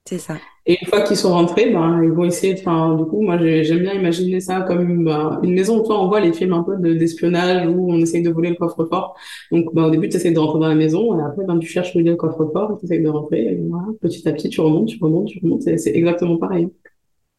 C'est 0.06 0.20
ça. 0.20 0.38
Et 0.66 0.78
une 0.82 0.88
fois 0.88 1.02
qu'ils 1.02 1.18
sont 1.18 1.34
rentrés, 1.34 1.72
ben 1.72 2.02
ils 2.02 2.10
vont 2.10 2.24
essayer. 2.24 2.56
Enfin, 2.58 2.96
du 2.96 3.04
coup, 3.04 3.22
moi 3.22 3.38
j'aime 3.38 3.80
bien 3.80 3.94
imaginer 3.94 4.40
ça 4.40 4.62
comme 4.62 5.04
ben, 5.04 5.42
une 5.44 5.54
maison 5.54 5.82
où 5.82 5.86
toi 5.86 6.02
on 6.02 6.08
voit 6.08 6.22
les 6.22 6.32
films 6.32 6.54
un 6.54 6.64
peu 6.64 6.78
d'espionnage 6.78 7.68
où 7.68 7.92
on 7.92 7.98
essaye 7.98 8.22
de 8.22 8.30
voler 8.30 8.52
le 8.52 8.56
coffre-fort. 8.56 9.18
Donc, 9.52 9.76
ben, 9.76 9.84
au 9.84 9.90
début 9.90 10.08
tu 10.08 10.16
essayes 10.16 10.34
de 10.34 10.40
rentrer 10.40 10.62
dans 10.62 10.70
la 10.70 10.76
maison 10.76 11.20
et 11.20 11.22
après 11.22 11.44
ben 11.44 11.60
tu 11.60 11.68
cherches 11.68 11.94
où 11.96 12.00
est 12.00 12.04
le 12.04 12.16
coffre-fort 12.16 12.72
et 12.72 12.80
tu 12.80 12.86
essayes 12.86 13.04
de 13.04 13.10
rentrer. 13.10 13.42
Et 13.42 13.62
voilà, 13.70 13.88
petit 14.00 14.26
à 14.26 14.32
petit 14.32 14.48
tu 14.48 14.62
remontes, 14.62 14.88
tu 14.88 14.98
remontes, 15.02 15.28
tu 15.28 15.42
remontes. 15.44 15.64
C'est 15.64 15.94
exactement 15.94 16.38
pareil. 16.38 16.70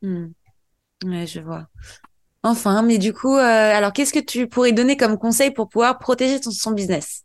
Hmm. 0.03 0.27
Ouais, 1.05 1.27
je 1.27 1.41
vois. 1.41 1.67
Enfin, 2.45 2.83
mais 2.83 2.99
du 2.99 3.13
coup, 3.15 3.35
euh, 3.37 3.41
alors 3.41 3.93
qu'est-ce 3.93 4.13
que 4.13 4.21
tu 4.21 4.49
pourrais 4.49 4.73
donner 4.73 4.97
comme 4.97 5.19
conseil 5.19 5.53
pour 5.53 5.69
pouvoir 5.69 5.99
protéger 5.99 6.41
ton, 6.41 6.51
son 6.53 6.73
business? 6.73 7.25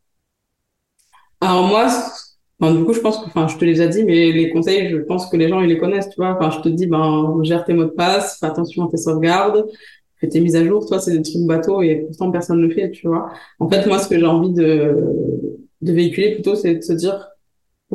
Alors 1.41 1.67
moi, 1.67 1.87
du 2.61 2.85
coup, 2.85 2.93
je 2.93 2.99
pense 2.99 3.19
que, 3.19 3.25
enfin, 3.25 3.47
je 3.47 3.57
te 3.57 3.65
les 3.65 3.81
ai 3.81 3.89
dit, 3.89 4.03
mais 4.03 4.31
les 4.31 4.49
conseils, 4.51 4.89
je 4.89 4.97
pense 4.97 5.27
que 5.29 5.37
les 5.37 5.49
gens 5.49 5.61
ils 5.61 5.67
les 5.69 5.77
connaissent, 5.77 6.09
tu 6.09 6.15
vois. 6.17 6.35
Enfin, 6.39 6.49
je 6.51 6.61
te 6.61 6.69
dis, 6.69 6.87
ben, 6.87 7.37
gère 7.43 7.65
tes 7.65 7.73
mots 7.73 7.83
de 7.85 7.89
passe, 7.89 8.39
fais 8.39 8.45
attention 8.45 8.85
à 8.87 8.89
tes 8.91 8.97
sauvegardes, 8.97 9.65
fais 10.19 10.29
tes 10.29 10.39
mises 10.41 10.55
à 10.55 10.63
jour. 10.65 10.85
Toi, 10.87 10.99
c'est 10.99 11.11
des 11.17 11.21
trucs 11.21 11.45
bateaux 11.45 11.81
et 11.81 11.97
pourtant 12.07 12.31
personne 12.31 12.59
ne 12.61 12.67
le 12.67 12.73
fait, 12.73 12.91
tu 12.91 13.07
vois. 13.07 13.31
En 13.59 13.69
fait, 13.69 13.85
moi, 13.87 13.99
ce 13.99 14.07
que 14.07 14.17
j'ai 14.19 14.25
envie 14.25 14.53
de 14.53 14.97
de 15.81 15.91
véhiculer 15.91 16.33
plutôt, 16.35 16.55
c'est 16.55 16.75
de 16.75 16.81
se 16.81 16.93
dire 16.93 17.27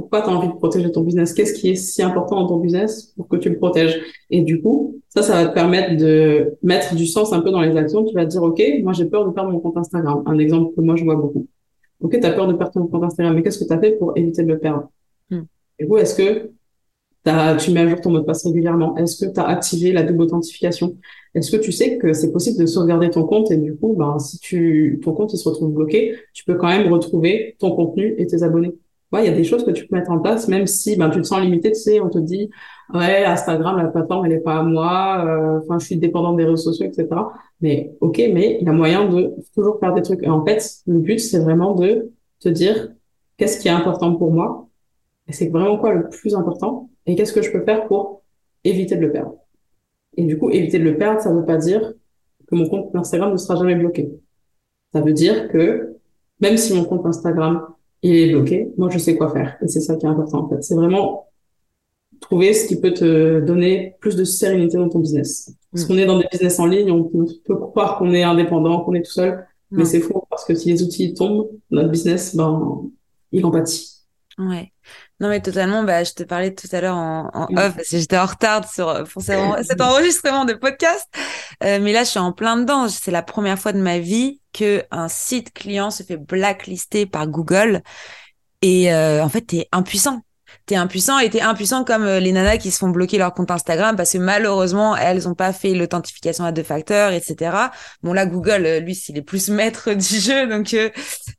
pourquoi 0.01 0.23
tu 0.23 0.29
as 0.29 0.33
envie 0.33 0.49
de 0.49 0.55
protéger 0.55 0.91
ton 0.91 1.03
business? 1.03 1.33
Qu'est-ce 1.33 1.55
qui 1.55 1.71
est 1.71 1.75
si 1.75 2.03
important 2.03 2.41
dans 2.41 2.47
ton 2.47 2.57
business 2.59 3.13
pour 3.17 3.29
que 3.29 3.37
tu 3.37 3.49
le 3.49 3.57
protèges? 3.57 4.01
Et 4.31 4.43
du 4.43 4.63
coup, 4.63 5.01
ça, 5.09 5.23
ça 5.23 5.43
va 5.43 5.49
te 5.49 5.55
permettre 5.55 5.97
de 5.97 6.55
mettre 6.63 6.95
du 6.95 7.07
sens 7.07 7.33
un 7.33 7.41
peu 7.41 7.51
dans 7.51 7.61
les 7.61 7.77
actions. 7.77 8.05
Tu 8.05 8.15
vas 8.15 8.25
te 8.25 8.31
dire, 8.31 8.43
OK, 8.43 8.63
moi 8.83 8.93
j'ai 8.93 9.07
peur 9.07 9.27
de 9.27 9.33
perdre 9.33 9.51
mon 9.51 9.61
compte 9.61 9.77
Instagram. 9.77 10.23
Un 10.27 10.39
exemple 10.39 10.75
que 10.75 10.81
moi 10.81 10.97
je 10.97 11.05
vois 11.05 11.17
beaucoup. 11.17 11.47
OK, 12.01 12.19
tu 12.19 12.27
as 12.27 12.33
peur 12.33 12.47
de 12.47 12.53
perdre 12.53 12.73
ton 12.73 12.87
compte 12.87 13.05
Instagram, 13.05 13.35
mais 13.35 13.43
qu'est-ce 13.43 13.59
que 13.59 13.65
tu 13.65 13.73
as 13.73 13.81
fait 13.81 13.93
pour 13.93 14.17
éviter 14.17 14.43
de 14.43 14.49
le 14.49 14.59
perdre? 14.59 14.91
Et 15.81 15.85
vous, 15.85 15.97
est-ce 15.97 16.15
que 16.15 16.51
tu 17.59 17.71
mets 17.73 17.81
à 17.81 17.89
jour 17.89 18.01
ton 18.01 18.11
mot 18.11 18.21
de 18.21 18.25
passe 18.25 18.45
régulièrement? 18.45 18.97
Est-ce 18.97 19.25
que 19.25 19.33
tu 19.33 19.39
as 19.39 19.47
activé 19.47 19.93
la 19.93 20.03
double 20.03 20.23
authentification? 20.23 20.97
Est-ce 21.35 21.51
que 21.51 21.57
tu 21.57 21.73
sais 21.73 21.99
que 21.99 22.13
c'est 22.13 22.33
possible 22.33 22.59
de 22.59 22.67
sauvegarder 22.67 23.11
ton 23.11 23.25
compte 23.25 23.51
et 23.51 23.57
du 23.57 23.77
coup, 23.77 23.95
ben, 23.97 24.19
si 24.19 24.39
tu, 24.39 25.01
ton 25.05 25.13
compte 25.13 25.33
il 25.33 25.39
se 25.39 25.49
retrouve 25.49 25.73
bloqué, 25.73 26.15
tu 26.33 26.45
peux 26.45 26.55
quand 26.55 26.69
même 26.69 26.93
retrouver 26.93 27.57
ton 27.59 27.77
contenu 27.77 28.15
et 28.19 28.27
tes 28.27 28.43
abonnés 28.43 28.75
Ouais, 29.13 29.25
il 29.25 29.31
y 29.31 29.33
a 29.33 29.37
des 29.37 29.45
choses 29.45 29.65
que 29.65 29.71
tu 29.71 29.87
peux 29.87 29.97
mettre 29.97 30.11
en 30.11 30.19
place, 30.19 30.49
même 30.49 30.67
si 30.67 30.97
ben, 30.97 31.09
tu 31.09 31.21
te 31.23 31.27
sens 31.27 31.41
limité, 31.41 31.73
tu 31.73 31.81
sais, 31.81 32.01
on 32.01 32.11
te 32.11 32.19
dit, 32.19 32.51
ouais, 32.93 33.25
Instagram, 33.25 33.79
la 33.79 33.89
plateforme, 33.89 34.27
elle 34.27 34.33
est 34.33 34.41
pas 34.41 34.59
à 34.59 34.63
moi, 34.63 35.25
euh, 35.27 35.61
enfin, 35.61 35.79
je 35.79 35.87
suis 35.87 35.97
dépendante 35.97 36.37
des 36.37 36.45
réseaux 36.45 36.73
sociaux, 36.73 36.87
etc. 36.87 37.09
Mais 37.63 37.97
ok, 38.01 38.19
mais 38.35 38.59
il 38.61 38.67
y 38.67 38.69
a 38.69 38.73
moyen 38.73 39.09
de 39.09 39.35
toujours 39.55 39.79
faire 39.81 39.95
des 39.95 40.03
trucs. 40.03 40.23
Et 40.23 40.29
en 40.29 40.45
fait, 40.45 40.63
le 40.87 40.99
but, 40.99 41.19
c'est 41.21 41.39
vraiment 41.39 41.75
de 41.75 42.13
te 42.41 42.51
dire, 42.51 42.91
qu'est-ce 43.39 43.59
qui 43.61 43.69
est 43.69 43.71
important 43.71 44.15
pour 44.15 44.31
moi? 44.31 44.69
Et 45.27 45.33
c'est 45.33 45.49
vraiment 45.49 45.79
quoi 45.79 45.95
le 45.95 46.09
plus 46.11 46.35
important? 46.35 46.91
Et 47.07 47.17
qu'est-ce 47.17 47.33
que 47.33 47.43
je 47.43 47.51
peux 47.51 47.65
faire 47.65 47.87
pour 47.87 48.23
éviter 48.65 48.97
de 48.97 49.01
le 49.01 49.13
perdre? 49.13 49.37
Et 50.19 50.25
du 50.25 50.39
coup, 50.39 50.51
éviter 50.51 50.79
de 50.79 50.85
le 50.85 50.99
perdre, 50.99 51.21
ça 51.21 51.33
veut 51.33 51.45
pas 51.47 51.57
dire 51.57 51.95
que 52.47 52.55
mon 52.55 52.69
compte 52.69 52.95
Instagram 52.95 53.33
ne 53.33 53.37
sera 53.37 53.57
jamais 53.57 53.75
bloqué. 53.75 54.11
Ça 54.93 55.01
veut 55.01 55.13
dire 55.13 55.49
que 55.49 55.97
même 56.41 56.57
si 56.57 56.75
mon 56.75 56.85
compte 56.85 57.07
Instagram 57.07 57.67
il 58.03 58.15
est 58.15 58.31
bloqué, 58.31 58.73
moi 58.77 58.89
je 58.91 58.99
sais 58.99 59.17
quoi 59.17 59.31
faire. 59.31 59.57
Et 59.63 59.69
c'est 59.69 59.81
ça 59.81 59.97
qui 59.97 60.07
est 60.07 60.09
important 60.09 60.45
en 60.45 60.49
fait. 60.49 60.63
C'est 60.63 60.75
vraiment 60.75 61.29
trouver 62.21 62.53
ce 62.53 62.67
qui 62.67 62.81
peut 62.81 62.93
te 62.93 63.41
donner 63.41 63.95
plus 64.01 64.17
de 64.17 64.25
sérénité 64.25 64.77
dans 64.77 64.89
ton 64.89 64.99
business. 64.99 65.53
Parce 65.73 65.85
mm. 65.85 65.89
qu'on 65.89 65.99
est 65.99 66.07
dans 66.07 66.19
des 66.19 66.27
business 66.31 66.59
en 66.59 66.67
ligne, 66.67 66.91
on 66.91 67.05
peut 67.05 67.57
croire 67.57 67.99
qu'on 67.99 68.13
est 68.13 68.23
indépendant, 68.23 68.81
qu'on 68.81 68.95
est 68.95 69.03
tout 69.03 69.13
seul, 69.13 69.47
mais 69.71 69.85
c'est 69.85 70.01
faux 70.01 70.25
parce 70.31 70.45
que 70.45 70.55
si 70.55 70.71
les 70.71 70.83
outils 70.83 71.15
tombent, 71.15 71.49
notre 71.71 71.91
business, 71.91 72.35
ben, 72.35 72.91
il 73.33 73.45
en 73.45 73.51
pâtit. 73.51 73.99
Ouais. 74.39 74.73
Non, 75.21 75.29
mais 75.29 75.41
totalement. 75.41 75.83
Bah, 75.83 76.05
je 76.05 76.13
te 76.13 76.23
parlais 76.23 76.55
tout 76.55 76.69
à 76.73 76.81
l'heure 76.81 76.97
en, 76.97 77.31
en 77.35 77.47
mm. 77.51 77.59
off 77.59 77.77
parce 77.77 77.89
que 77.89 77.99
j'étais 77.99 78.19
en 78.19 78.27
retard 78.27 78.71
sur 78.71 79.05
pour 79.13 79.23
cet 79.23 79.81
enregistrement 79.81 80.45
de 80.45 80.55
podcast. 80.55 81.09
Euh, 81.65 81.79
mais 81.81 81.93
là, 81.93 82.05
je 82.05 82.11
suis 82.11 82.19
en 82.19 82.33
plein 82.33 82.57
dedans. 82.57 82.89
C'est 82.89 83.11
la 83.11 83.23
première 83.23 83.59
fois 83.59 83.73
de 83.73 83.81
ma 83.81 83.99
vie 83.99 84.41
que 84.53 84.85
un 84.91 85.09
site 85.09 85.53
client 85.53 85.91
se 85.91 86.03
fait 86.03 86.17
blacklister 86.17 87.07
par 87.07 87.27
Google. 87.27 87.83
Et 88.63 88.93
euh, 88.93 89.23
en 89.23 89.29
fait, 89.29 89.43
t'es 89.43 89.69
impuissant 89.73 90.23
t'es 90.67 90.77
impuissant 90.77 91.19
et 91.19 91.31
t'es 91.31 91.41
impuissant 91.41 91.85
comme 91.85 92.05
euh, 92.05 92.21
les 92.21 92.33
nanas 92.33 92.59
qui 92.59 92.71
se 92.71 92.79
font 92.79 92.91
bloquer 92.91 93.19
leur 93.19 93.35
compte 93.35 93.51
Instagram 93.51 93.97
parce 93.97 94.13
que 94.13 94.19
malheureusement 94.19 94.97
elles 94.97 95.29
ont 95.29 95.35
pas 95.35 95.53
fait 95.53 95.75
l'authentification 95.75 96.45
à 96.45 96.53
deux 96.53 96.63
facteurs 96.63 97.13
etc 97.13 97.57
bon 98.03 98.13
là 98.13 98.27
Google 98.27 98.67
euh, 98.67 98.81
lui 98.81 98.99
il 99.09 99.19
est 99.19 99.23
plus 99.23 99.49
maître 99.49 99.93
du 99.95 100.21
jeu 100.21 100.47
donc 100.47 100.75
euh, 100.75 100.91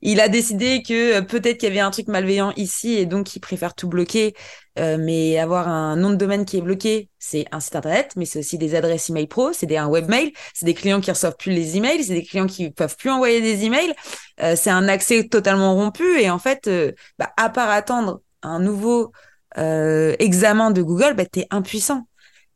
il 0.01 0.19
a 0.19 0.29
décidé 0.29 0.81
que 0.81 1.21
peut-être 1.21 1.57
qu'il 1.57 1.69
y 1.69 1.71
avait 1.71 1.79
un 1.79 1.91
truc 1.91 2.07
malveillant 2.07 2.53
ici 2.55 2.93
et 2.93 3.05
donc 3.05 3.35
il 3.35 3.39
préfère 3.39 3.73
tout 3.73 3.87
bloquer. 3.87 4.33
Mais 4.77 5.37
avoir 5.37 5.67
un 5.67 5.97
nom 5.97 6.09
de 6.09 6.15
domaine 6.15 6.45
qui 6.45 6.55
est 6.55 6.61
bloqué 6.61 7.09
c'est 7.19 7.45
un 7.51 7.59
site 7.59 7.75
internet 7.75 8.13
mais 8.15 8.23
c'est 8.23 8.39
aussi 8.39 8.57
des 8.57 8.75
adresses 8.75 9.09
email 9.09 9.27
pro 9.27 9.51
c'est 9.51 9.75
un 9.75 9.89
webmail 9.89 10.31
c'est 10.53 10.65
des 10.65 10.73
clients 10.73 11.01
qui 11.01 11.11
reçoivent 11.11 11.35
plus 11.37 11.51
les 11.51 11.75
emails 11.75 12.01
c'est 12.01 12.13
des 12.13 12.23
clients 12.23 12.47
qui 12.47 12.71
peuvent 12.71 12.95
plus 12.95 13.09
envoyer 13.09 13.41
des 13.41 13.65
emails. 13.65 13.93
C'est 14.55 14.69
un 14.69 14.87
accès 14.87 15.27
totalement 15.27 15.75
rompu 15.75 16.21
et 16.21 16.29
en 16.29 16.39
fait 16.39 16.69
bah, 17.17 17.33
à 17.35 17.49
part 17.49 17.69
attendre 17.69 18.21
un 18.43 18.60
nouveau 18.60 19.12
euh, 19.58 20.15
examen 20.19 20.72
de 20.72 20.81
Google, 20.81 21.13
bah, 21.15 21.25
tu 21.25 21.39
es 21.39 21.48
impuissant. 21.50 22.05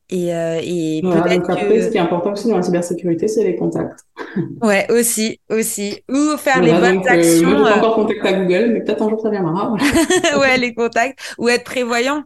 Et, 0.10 0.34
euh, 0.36 0.60
et 0.62 1.02
peut-être 1.02 1.50
après, 1.50 1.82
ce 1.82 1.90
qui 1.90 1.98
est 1.98 2.02
important 2.02 2.34
aussi 2.34 2.48
dans 2.48 2.58
la 2.58 2.62
cybersécurité, 2.62 3.28
c'est 3.28 3.44
les 3.44 3.56
contacts. 3.56 4.02
ouais, 4.62 4.86
aussi, 4.92 5.40
aussi. 5.50 6.04
Ou 6.10 6.38
faire 6.38 6.62
les 6.62 6.72
bonnes 6.72 7.00
euh, 7.00 7.10
actions. 7.10 7.58
moi, 7.58 7.72
je 7.72 7.80
encore 7.80 7.96
contact 7.96 8.24
à 8.26 8.34
Google, 8.34 8.72
mais 8.74 8.82
peut-être 8.84 9.02
un 9.02 9.10
jour 9.10 9.22
ça 9.22 9.30
viendra. 9.30 9.74
ouais, 10.40 10.58
les 10.58 10.74
contacts. 10.74 11.20
Ou 11.40 11.50
être 11.50 11.64
prévoyant. 11.64 12.24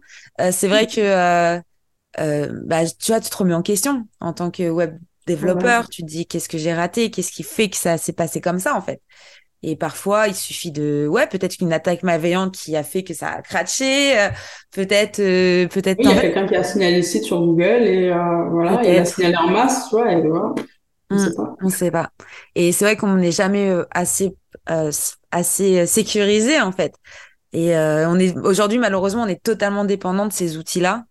c'est 0.52 0.68
vrai 0.68 0.88
que, 0.88 1.62
bah, 2.18 2.86
tu 3.00 3.12
vois, 3.12 3.22
tu 3.22 3.30
te 3.30 3.38
remets 3.38 3.54
en 3.54 3.62
question 3.62 4.06
en 4.20 4.34
tant 4.34 4.52
que 4.52 4.70
web 4.70 4.98
développeur. 5.28 5.88
Tu 5.90 6.02
te 6.02 6.08
dis, 6.08 6.26
qu'est-ce 6.26 6.50
que 6.50 6.58
j'ai 6.58 6.74
raté? 6.74 7.12
Qu'est-ce 7.12 7.32
qui 7.32 7.44
fait 7.44 7.70
que 7.70 7.78
ça 7.78 7.98
s'est 7.98 8.14
passé 8.14 8.42
comme 8.42 8.60
ça, 8.60 8.76
en 8.76 8.82
fait? 8.82 9.02
Et 9.64 9.76
parfois, 9.76 10.28
il 10.28 10.36
suffit 10.36 10.72
de, 10.72 11.08
ouais, 11.10 11.26
peut-être 11.28 11.58
une 11.60 11.74
attaque 11.74 12.04
malveillante 12.04 12.54
qui 12.54 12.76
a 12.76 12.84
fait 12.84 13.04
que 13.04 13.14
ça 13.14 13.30
a 13.30 13.42
craché, 13.42 14.18
euh, 14.20 14.30
peut-être, 14.72 15.20
euh, 15.20 15.68
peut-être. 15.68 16.00
il 16.00 16.10
y 16.10 16.14
a 16.14 16.22
quelqu'un 16.22 16.48
qui 16.48 16.56
a 16.56 16.64
signalé 16.64 16.98
le 16.98 17.02
site 17.02 17.24
sur 17.24 17.40
Google 17.40 17.64
et 17.64 18.12
euh, 18.12 18.50
voilà, 18.52 18.82
il 18.84 18.98
a 18.98 19.06
signalé 19.06 19.36
en 19.36 19.50
masse, 19.50 19.90
tu 19.90 19.96
vois, 19.96 20.12
et 20.12 20.22
voilà. 20.22 20.54
On 21.10 21.16
ne 21.16 21.20
sait 21.20 21.36
pas. 21.36 21.56
On 21.62 21.70
sait 21.70 21.92
pas. 21.92 22.10
Et 22.54 22.72
c'est 22.72 22.86
vrai 22.86 22.98
qu'on 22.98 23.16
n'est 23.16 23.32
jamais 23.32 23.74
assez, 23.92 24.36
assez 25.32 25.86
sécurisé 25.88 26.60
en 26.60 26.74
fait. 26.74 26.94
Et 27.54 27.76
on 27.78 28.20
est 28.20 28.38
aujourd'hui, 28.38 28.78
malheureusement, 28.78 29.24
on 29.24 29.28
est 29.28 29.42
totalement 29.42 29.86
dépendant 29.86 30.26
de 30.26 30.34
ces 30.34 30.58
outils-là. 30.58 31.06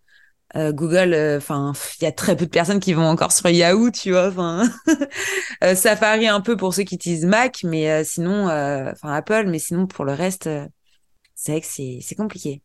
Euh, 0.55 0.71
Google, 0.71 1.13
euh, 1.13 1.37
enfin, 1.37 1.73
il 1.99 2.05
y 2.05 2.07
a 2.07 2.11
très 2.11 2.35
peu 2.35 2.45
de 2.45 2.49
personnes 2.49 2.79
qui 2.79 2.93
vont 2.93 3.05
encore 3.05 3.31
sur 3.31 3.49
Yahoo, 3.49 3.91
tu 3.91 4.11
vois. 4.11 4.27
Enfin, 4.27 4.63
euh, 5.63 5.75
Safari 5.75 6.27
un 6.27 6.41
peu 6.41 6.55
pour 6.55 6.73
ceux 6.73 6.83
qui 6.83 6.95
utilisent 6.95 7.25
Mac, 7.25 7.59
mais 7.63 8.03
sinon, 8.03 8.45
enfin 8.45 9.11
Apple, 9.13 9.45
mais 9.47 9.59
sinon 9.59 9.87
pour 9.87 10.05
le 10.05 10.13
reste, 10.13 10.49
c'est 11.35 11.51
vrai 11.51 11.61
que 11.61 11.67
c'est 11.67 11.99
c'est 12.01 12.15
compliqué. 12.15 12.61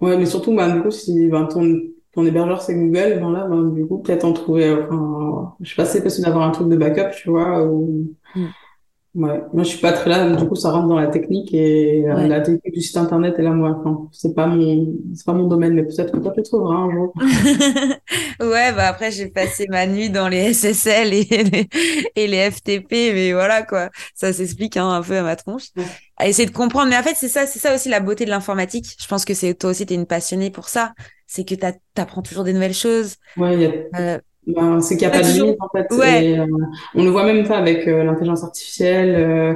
Ouais, 0.00 0.16
mais 0.16 0.26
surtout, 0.26 0.54
bah, 0.54 0.70
du 0.70 0.82
coup, 0.82 0.90
si 0.90 1.28
ben, 1.28 1.46
ton, 1.46 1.80
ton 2.12 2.24
hébergeur 2.24 2.62
c'est 2.62 2.74
Google, 2.74 3.20
ben 3.20 3.30
là, 3.30 3.46
ben, 3.46 3.64
du 3.70 3.86
coup, 3.86 3.98
peut-être 3.98 4.24
en 4.24 4.32
trouver. 4.32 4.72
Enfin, 4.72 5.54
je 5.60 5.68
sais 5.70 5.76
pas, 5.76 5.84
c'est 5.84 6.02
possible 6.02 6.26
d'avoir 6.26 6.48
un 6.48 6.50
truc 6.50 6.68
de 6.68 6.76
backup, 6.76 7.14
tu 7.14 7.30
vois. 7.30 7.62
Ou... 7.64 8.14
Mm. 8.34 8.46
Ouais, 9.14 9.40
moi 9.52 9.62
je 9.62 9.68
suis 9.68 9.78
pas 9.78 9.92
très 9.92 10.10
là, 10.10 10.28
du 10.34 10.44
coup 10.48 10.56
ça 10.56 10.72
rentre 10.72 10.88
dans 10.88 10.98
la 10.98 11.06
technique 11.06 11.54
et 11.54 12.04
euh, 12.08 12.26
la 12.26 12.40
technique 12.40 12.74
du 12.74 12.80
site 12.80 12.96
internet 12.96 13.38
est 13.38 13.42
là 13.42 13.50
moi. 13.50 13.76
Enfin, 13.78 14.08
c'est 14.10 14.34
pas 14.34 14.48
mon, 14.48 14.92
c'est 15.14 15.24
pas 15.24 15.32
mon 15.32 15.46
domaine, 15.46 15.74
mais 15.74 15.84
peut-être 15.84 16.10
que 16.12 16.18
toi 16.18 16.32
tu 16.34 16.42
trouveras 16.42 16.74
un 16.74 16.90
jour. 16.90 17.14
ouais, 18.40 18.72
bah 18.72 18.88
après 18.88 19.12
j'ai 19.12 19.28
passé 19.28 19.66
ma 19.70 19.86
nuit 19.86 20.10
dans 20.10 20.26
les 20.28 20.52
SSL 20.52 21.14
et 21.14 21.24
les, 21.30 21.68
et 22.16 22.26
les 22.26 22.50
FTP, 22.50 22.90
mais 23.14 23.32
voilà 23.32 23.62
quoi, 23.62 23.90
ça 24.16 24.32
s'explique 24.32 24.76
hein, 24.76 24.88
un 24.90 25.02
peu 25.02 25.16
à 25.16 25.22
ma 25.22 25.36
tronche. 25.36 25.68
À 26.16 26.26
essayer 26.26 26.46
de 26.48 26.52
comprendre, 26.54 26.90
mais 26.90 26.98
en 26.98 27.02
fait 27.04 27.14
c'est 27.14 27.28
ça, 27.28 27.46
c'est 27.46 27.60
ça 27.60 27.72
aussi 27.72 27.88
la 27.88 28.00
beauté 28.00 28.24
de 28.24 28.30
l'informatique. 28.30 28.96
Je 29.00 29.06
pense 29.06 29.24
que 29.24 29.34
c'est 29.34 29.54
toi 29.54 29.70
aussi 29.70 29.86
t'es 29.86 29.94
une 29.94 30.06
passionnée 30.06 30.50
pour 30.50 30.68
ça, 30.68 30.92
c'est 31.28 31.44
que 31.44 31.54
t'apprends 31.94 32.22
toujours 32.22 32.42
des 32.42 32.52
nouvelles 32.52 32.74
choses. 32.74 33.14
Ouais, 33.36 33.56
y 33.58 33.66
a... 33.66 33.72
euh, 34.00 34.18
ben, 34.46 34.80
c'est 34.80 34.96
qu'il 34.96 35.08
n'y 35.08 35.14
a 35.14 35.18
pas 35.18 35.22
de 35.22 35.32
limite 35.32 35.56
en 35.60 35.68
fait. 35.68 36.22
Et, 36.22 36.38
euh, 36.38 36.46
on 36.94 37.04
le 37.04 37.10
voit 37.10 37.24
même 37.24 37.46
pas 37.46 37.56
avec 37.56 37.86
euh, 37.88 38.04
l'intelligence 38.04 38.44
artificielle, 38.44 39.14
euh, 39.14 39.54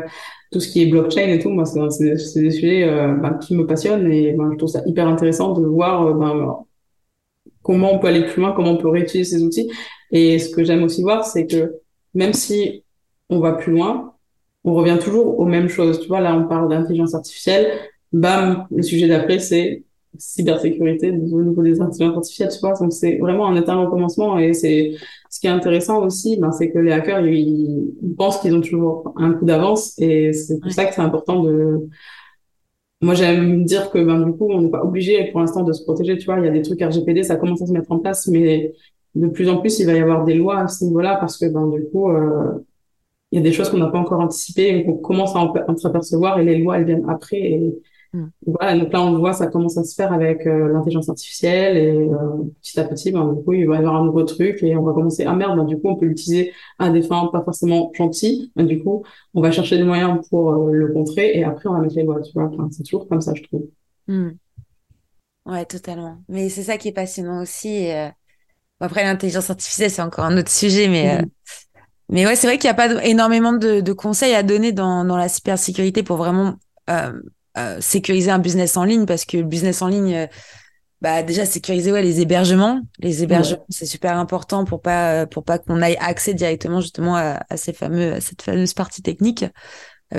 tout 0.50 0.60
ce 0.60 0.68
qui 0.68 0.82
est 0.82 0.86
blockchain 0.86 1.28
et 1.28 1.38
tout. 1.38 1.50
Moi, 1.50 1.64
c'est 1.64 2.04
des, 2.04 2.40
des 2.42 2.50
sujets 2.50 2.86
ben, 2.86 3.34
qui 3.34 3.54
me 3.54 3.66
passionnent 3.66 4.10
et 4.10 4.32
ben, 4.32 4.50
je 4.52 4.56
trouve 4.56 4.70
ça 4.70 4.82
hyper 4.86 5.06
intéressant 5.06 5.52
de 5.52 5.66
voir 5.66 6.14
ben, 6.14 6.56
comment 7.62 7.92
on 7.92 7.98
peut 7.98 8.08
aller 8.08 8.24
plus 8.24 8.40
loin, 8.40 8.52
comment 8.52 8.72
on 8.72 8.76
peut 8.78 8.88
réutiliser 8.88 9.36
ces 9.36 9.42
outils. 9.42 9.70
Et 10.10 10.38
ce 10.38 10.48
que 10.54 10.64
j'aime 10.64 10.82
aussi 10.84 11.02
voir, 11.02 11.24
c'est 11.26 11.46
que 11.46 11.74
même 12.14 12.32
si 12.32 12.82
on 13.28 13.40
va 13.40 13.52
plus 13.52 13.72
loin, 13.72 14.14
on 14.64 14.72
revient 14.74 14.98
toujours 15.02 15.38
aux 15.38 15.44
mêmes 15.44 15.68
choses. 15.68 16.00
Tu 16.00 16.08
vois, 16.08 16.20
là, 16.20 16.34
on 16.34 16.48
parle 16.48 16.68
d'intelligence 16.68 17.14
artificielle. 17.14 17.78
Bam, 18.12 18.66
le 18.70 18.82
sujet 18.82 19.06
d'après, 19.06 19.38
c'est 19.38 19.82
cybersécurité 20.18 21.10
au 21.10 21.42
niveau 21.42 21.62
des 21.62 21.80
intelligences 21.80 22.16
artificielles, 22.16 22.50
tu 22.52 22.60
vois. 22.60 22.74
Donc, 22.74 22.92
c'est 22.92 23.18
vraiment 23.18 23.46
un 23.48 23.56
état 23.56 23.74
recommencement 23.76 24.38
et 24.38 24.52
c'est, 24.52 24.94
ce 25.30 25.40
qui 25.40 25.46
est 25.46 25.50
intéressant 25.50 26.04
aussi, 26.04 26.36
ben, 26.38 26.52
c'est 26.52 26.70
que 26.70 26.78
les 26.78 26.92
hackers, 26.92 27.26
ils, 27.26 27.92
pensent 28.16 28.40
qu'ils 28.40 28.54
ont 28.54 28.60
toujours 28.60 29.12
un 29.16 29.32
coup 29.32 29.44
d'avance 29.44 29.98
et 29.98 30.32
c'est 30.32 30.58
pour 30.60 30.72
ça 30.72 30.86
que 30.86 30.94
c'est 30.94 31.00
important 31.00 31.42
de, 31.42 31.88
moi, 33.00 33.14
j'aime 33.14 33.64
dire 33.64 33.90
que, 33.90 33.98
ben, 33.98 34.20
du 34.20 34.32
coup, 34.32 34.50
on 34.50 34.62
n'est 34.62 34.70
pas 34.70 34.82
obligé 34.82 35.30
pour 35.30 35.40
l'instant 35.40 35.62
de 35.62 35.72
se 35.72 35.84
protéger, 35.84 36.18
tu 36.18 36.26
vois. 36.26 36.38
Il 36.40 36.46
y 36.46 36.48
a 36.48 36.50
des 36.50 36.62
trucs 36.62 36.82
RGPD, 36.82 37.22
ça 37.22 37.36
commence 37.36 37.62
à 37.62 37.66
se 37.66 37.72
mettre 37.72 37.92
en 37.92 37.98
place, 38.00 38.26
mais 38.26 38.74
de 39.14 39.28
plus 39.28 39.48
en 39.48 39.58
plus, 39.58 39.78
il 39.78 39.86
va 39.86 39.92
y 39.92 40.00
avoir 40.00 40.24
des 40.24 40.34
lois 40.34 40.60
à 40.60 40.68
ce 40.68 40.84
niveau-là 40.84 41.16
parce 41.16 41.38
que, 41.38 41.46
ben, 41.46 41.68
du 41.68 41.84
coup, 41.90 42.10
euh, 42.10 42.64
il 43.30 43.36
y 43.36 43.40
a 43.40 43.42
des 43.42 43.52
choses 43.52 43.70
qu'on 43.70 43.78
n'a 43.78 43.88
pas 43.88 43.98
encore 43.98 44.20
anticipées 44.20 44.78
et 44.78 44.84
qu'on 44.84 44.96
commence 44.96 45.36
à 45.36 45.40
entreapercevoir 45.40 46.40
et 46.40 46.44
les 46.44 46.58
lois, 46.58 46.78
elles 46.78 46.86
viennent 46.86 47.08
après 47.08 47.38
et, 47.38 47.74
Mm. 48.12 48.26
Voilà, 48.46 48.78
donc 48.78 48.92
là, 48.92 49.02
on 49.02 49.18
voit, 49.18 49.32
ça 49.32 49.48
commence 49.48 49.76
à 49.76 49.84
se 49.84 49.94
faire 49.94 50.12
avec 50.12 50.46
euh, 50.46 50.72
l'intelligence 50.72 51.08
artificielle 51.08 51.76
et 51.76 52.08
euh, 52.08 52.44
petit 52.62 52.80
à 52.80 52.84
petit, 52.84 53.12
ben, 53.12 53.32
du 53.32 53.42
coup, 53.44 53.52
il 53.52 53.66
va 53.66 53.76
y 53.76 53.78
avoir 53.78 53.96
un 53.96 54.04
nouveau 54.04 54.22
truc 54.22 54.62
et 54.62 54.76
on 54.76 54.82
va 54.82 54.92
commencer, 54.92 55.24
ah 55.24 55.34
merde, 55.34 55.56
ben, 55.56 55.64
du 55.64 55.76
coup, 55.78 55.88
on 55.88 55.96
peut 55.96 56.06
l'utiliser 56.06 56.52
à 56.78 56.90
des 56.90 57.02
fins 57.02 57.28
pas 57.32 57.42
forcément 57.42 57.92
gentilles. 57.94 58.50
Ben, 58.56 58.66
du 58.66 58.82
coup, 58.82 59.04
on 59.34 59.42
va 59.42 59.50
chercher 59.50 59.76
des 59.76 59.84
moyens 59.84 60.26
pour 60.28 60.52
euh, 60.52 60.72
le 60.72 60.92
contrer 60.92 61.38
et 61.38 61.44
après, 61.44 61.68
on 61.68 61.74
va 61.74 61.80
mettre 61.80 61.96
les 61.96 62.04
lois, 62.04 62.20
tu 62.22 62.32
vois. 62.32 62.44
Enfin, 62.44 62.68
c'est 62.70 62.82
toujours 62.82 63.08
comme 63.08 63.20
ça, 63.20 63.34
je 63.34 63.42
trouve. 63.42 63.66
Mm. 64.06 64.30
Ouais, 65.46 65.64
totalement. 65.66 66.18
Mais 66.28 66.48
c'est 66.48 66.62
ça 66.62 66.78
qui 66.78 66.88
est 66.88 66.92
passionnant 66.92 67.42
aussi. 67.42 67.88
Après, 68.80 69.02
l'intelligence 69.02 69.50
artificielle, 69.50 69.90
c'est 69.90 70.02
encore 70.02 70.24
un 70.24 70.36
autre 70.36 70.50
sujet, 70.50 70.88
mais... 70.88 71.22
Mm. 71.22 71.26
Mais 72.10 72.24
ouais, 72.24 72.36
c'est 72.36 72.46
vrai 72.46 72.56
qu'il 72.56 72.68
n'y 72.68 72.70
a 72.70 72.74
pas 72.74 73.04
énormément 73.04 73.52
de, 73.52 73.82
de, 73.82 73.92
conseils 73.92 74.32
à 74.32 74.42
donner 74.42 74.72
dans, 74.72 75.04
dans 75.04 75.18
la 75.18 75.28
cybersécurité 75.28 76.02
pour 76.02 76.16
vraiment 76.16 76.54
euh, 77.58 77.80
sécuriser 77.80 78.30
un 78.30 78.38
business 78.38 78.76
en 78.76 78.84
ligne 78.84 79.06
parce 79.06 79.24
que 79.24 79.36
le 79.36 79.44
business 79.44 79.82
en 79.82 79.88
ligne, 79.88 80.14
euh, 80.14 80.26
bah 81.00 81.22
déjà 81.22 81.44
sécuriser 81.44 81.92
ouais, 81.92 82.02
les 82.02 82.20
hébergements. 82.20 82.80
Les 82.98 83.22
hébergements, 83.22 83.64
c'est 83.68 83.86
super 83.86 84.16
important 84.16 84.64
pour 84.64 84.80
pas 84.82 85.26
pour 85.26 85.44
pas 85.44 85.58
qu'on 85.58 85.80
aille 85.82 85.96
accès 86.00 86.34
directement 86.34 86.80
justement 86.80 87.16
à, 87.16 87.38
ces 87.56 87.72
fameux 87.72 88.14
à 88.14 88.20
cette 88.20 88.42
fameuse 88.42 88.74
partie 88.74 89.02
technique. 89.02 89.44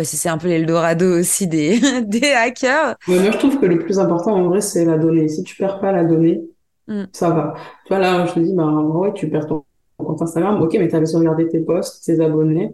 c'est 0.03 0.29
un 0.29 0.38
peu 0.38 0.48
l'Eldorado 0.48 1.19
aussi 1.19 1.48
des, 1.48 1.79
des 2.05 2.31
hackers. 2.31 2.96
moi, 3.08 3.31
je 3.31 3.38
trouve 3.38 3.60
que 3.60 3.65
le 3.65 3.79
plus 3.79 4.00
important, 4.00 4.34
en 4.34 4.48
vrai, 4.48 4.62
c'est 4.62 4.86
la 4.86 4.98
donnée. 4.98 5.27
Si 5.27 5.43
tu 5.43 5.55
perds 5.58 5.79
pas 5.79 5.91
la 5.91 6.05
donnée, 6.05 6.41
mm. 6.88 7.05
ça 7.12 7.29
va. 7.31 7.55
Tu 7.86 7.93
vois, 7.93 8.00
là, 8.00 8.25
je 8.25 8.34
te 8.34 8.39
dis, 8.39 8.53
bah, 8.53 8.65
ouais, 8.65 9.13
tu 9.13 9.29
perds 9.29 9.48
ton 9.48 9.65
compte 9.98 10.22
Instagram. 10.22 10.62
Ok, 10.62 10.75
mais 10.79 10.88
tu 10.88 10.96
avais 10.96 11.05
sauvegardé 11.05 11.48
tes 11.48 11.60
posts, 11.60 12.05
tes 12.05 12.24
abonnés. 12.24 12.74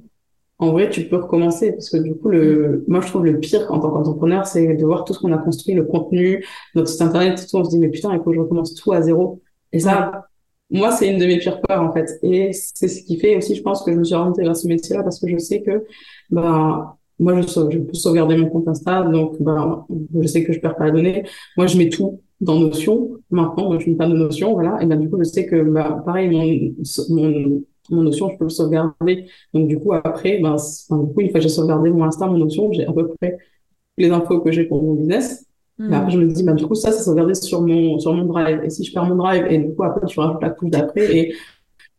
En 0.58 0.72
vrai, 0.72 0.90
tu 0.90 1.08
peux 1.10 1.18
recommencer 1.18 1.74
parce 1.74 1.90
que 1.90 1.98
du 1.98 2.16
coup, 2.16 2.30
le, 2.30 2.86
moi, 2.88 3.02
je 3.02 3.08
trouve 3.08 3.26
le 3.26 3.40
pire 3.40 3.70
en 3.72 3.80
tant 3.80 3.92
qu'entrepreneur, 3.92 4.48
c'est 4.48 4.76
de 4.76 4.86
voir 4.86 5.04
tout 5.04 5.14
ce 5.14 5.20
qu'on 5.20 5.34
a 5.34 5.38
construit, 5.38 5.76
le 5.76 5.84
contenu, 5.84 6.46
notre 6.76 6.88
site 6.88 7.02
internet, 7.02 7.46
tout. 7.50 7.58
On 7.58 7.66
se 7.66 7.70
dit, 7.72 7.80
mais 7.80 7.90
putain, 7.90 8.14
il 8.14 8.20
faut 8.20 8.30
que 8.30 8.36
je 8.36 8.40
recommence 8.42 8.74
tout 8.74 8.94
à 8.94 9.02
zéro. 9.02 9.42
Et 9.74 9.80
ça, 9.80 10.28
moi, 10.70 10.92
c'est 10.92 11.12
une 11.12 11.20
de 11.20 11.26
mes 11.26 11.40
pires 11.40 11.60
peurs, 11.62 11.82
en 11.82 11.92
fait. 11.92 12.10
Et 12.24 12.52
c'est 12.54 12.88
ce 12.88 13.04
qui 13.04 13.20
fait 13.20 13.36
aussi, 13.36 13.56
je 13.56 13.62
pense, 13.62 13.84
que 13.84 13.92
je 13.92 13.98
me 13.98 14.04
suis 14.06 14.16
orientée 14.16 14.44
vers 14.44 14.56
ce 14.56 14.68
métier-là 14.68 15.04
parce 15.04 15.20
que 15.20 15.28
je 15.28 15.38
sais 15.38 15.62
que, 15.62 15.86
bah, 16.30 16.98
moi, 17.20 17.42
je, 17.42 17.48
je 17.48 17.80
peux 17.80 17.94
sauvegarder 17.94 18.38
mon 18.38 18.50
compte 18.50 18.68
Insta, 18.70 19.04
donc, 19.04 19.42
bah, 19.42 19.86
je 20.22 20.28
sais 20.28 20.44
que 20.46 20.54
je 20.54 20.60
perds 20.60 20.78
pas 20.78 20.86
la 20.86 20.92
donnée. 20.92 21.24
Moi, 21.58 21.68
je 21.68 21.78
mets 21.78 21.90
tout 21.90 22.22
dans 22.40 22.60
Notion. 22.60 23.18
Maintenant, 23.30 23.78
je 23.80 23.90
mets 23.90 23.96
pas 23.98 24.08
de 24.08 24.14
Notion, 24.14 24.54
voilà. 24.54 24.82
Et 24.82 24.86
ben, 24.86 24.98
du 24.98 25.10
coup, 25.10 25.18
je 25.20 25.24
sais 25.24 25.46
que, 25.46 25.62
bah, 25.64 26.02
pareil, 26.06 26.30
mon, 26.30 26.76
mon, 27.10 27.64
mon 27.90 28.04
Notion, 28.04 28.30
je 28.30 28.38
peux 28.38 28.46
le 28.46 28.50
sauvegarder. 28.50 29.28
Donc, 29.54 29.68
du 29.68 29.80
coup, 29.80 29.94
après, 29.94 30.40
ben, 30.40 30.56
du 30.56 31.14
coup, 31.14 31.22
une 31.22 31.30
fois 31.30 31.40
que 31.40 31.42
j'ai 31.42 31.50
sauvegardé 31.50 31.90
mon 31.90 32.04
Insta, 32.04 32.28
mon 32.28 32.38
Notion, 32.38 32.72
j'ai 32.72 32.86
à 32.86 32.94
peu 32.94 33.08
près 33.08 33.38
les 33.98 34.10
infos 34.10 34.42
que 34.42 34.52
j'ai 34.52 34.66
pour 34.66 34.82
mon 34.82 34.94
business. 34.94 35.46
Hmm. 35.78 35.92
après, 35.94 36.12
je 36.12 36.20
me 36.20 36.28
dis, 36.28 36.44
bah, 36.44 36.54
du 36.54 36.66
coup, 36.66 36.76
ça, 36.76 36.92
ça 36.92 37.04
sauvegardé 37.04 37.34
sur 37.36 37.62
mon, 37.62 38.00
sur 38.00 38.14
mon 38.14 38.26
drive. 38.26 38.62
Et 38.64 38.70
si 38.70 38.84
je 38.84 38.94
perds 38.94 39.06
mon 39.06 39.16
drive, 39.16 39.46
et 39.50 39.58
du 39.58 39.74
coup, 39.74 39.84
après, 39.84 40.06
tu 40.06 40.20
rajoutes 40.20 40.42
la 40.42 40.50
couche 40.50 40.70
d'après, 40.70 41.18
et 41.18 41.36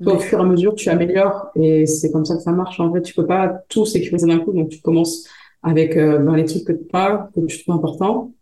au 0.04 0.18
fur 0.18 0.38
et 0.38 0.42
à 0.42 0.44
mesure, 0.44 0.74
tu 0.74 0.88
améliores. 0.88 1.48
Et 1.54 1.86
c'est 1.86 2.10
comme 2.10 2.24
ça 2.24 2.36
que 2.36 2.42
ça 2.42 2.52
marche. 2.52 2.80
En 2.80 2.92
fait, 2.92 3.02
tu 3.02 3.14
peux 3.14 3.26
pas 3.26 3.48
tout 3.68 3.86
sécuriser 3.86 4.26
d'un 4.26 4.38
coup. 4.38 4.52
Donc, 4.52 4.70
tu 4.70 4.80
commences 4.80 5.26
avec 5.62 5.96
euh, 5.96 6.18
ben, 6.18 6.36
les 6.36 6.44
trucs 6.44 6.64
que 6.64 6.72
tu 6.72 6.84
parles, 6.84 7.28
que 7.34 7.40
tu 7.46 7.62
trouves 7.62 7.76
importants. 7.76 8.32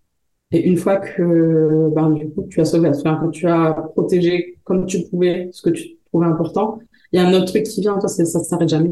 Et 0.53 0.69
une 0.69 0.77
fois 0.77 0.99
que, 0.99 1.91
ben, 1.95 2.11
du 2.11 2.29
coup, 2.31 2.47
tu 2.49 2.61
as 2.61 2.65
sauvé, 2.65 2.89
enfin, 2.89 3.17
que 3.17 3.31
tu 3.31 3.47
as 3.49 3.73
protégé 3.95 4.59
comme 4.63 4.87
tu 4.87 5.03
pouvais 5.09 5.49
ce 5.53 5.63
que 5.63 5.71
tu 5.71 5.97
trouvais 6.07 6.27
important, 6.27 6.79
il 7.15 7.19
y 7.19 7.21
a 7.21 7.27
un 7.29 7.33
autre 7.33 7.47
truc 7.47 7.63
qui 7.63 7.81
vient, 7.81 7.97
toi, 7.97 8.09
ça 8.09 8.25
s'arrête 8.25 8.69
jamais. 8.69 8.91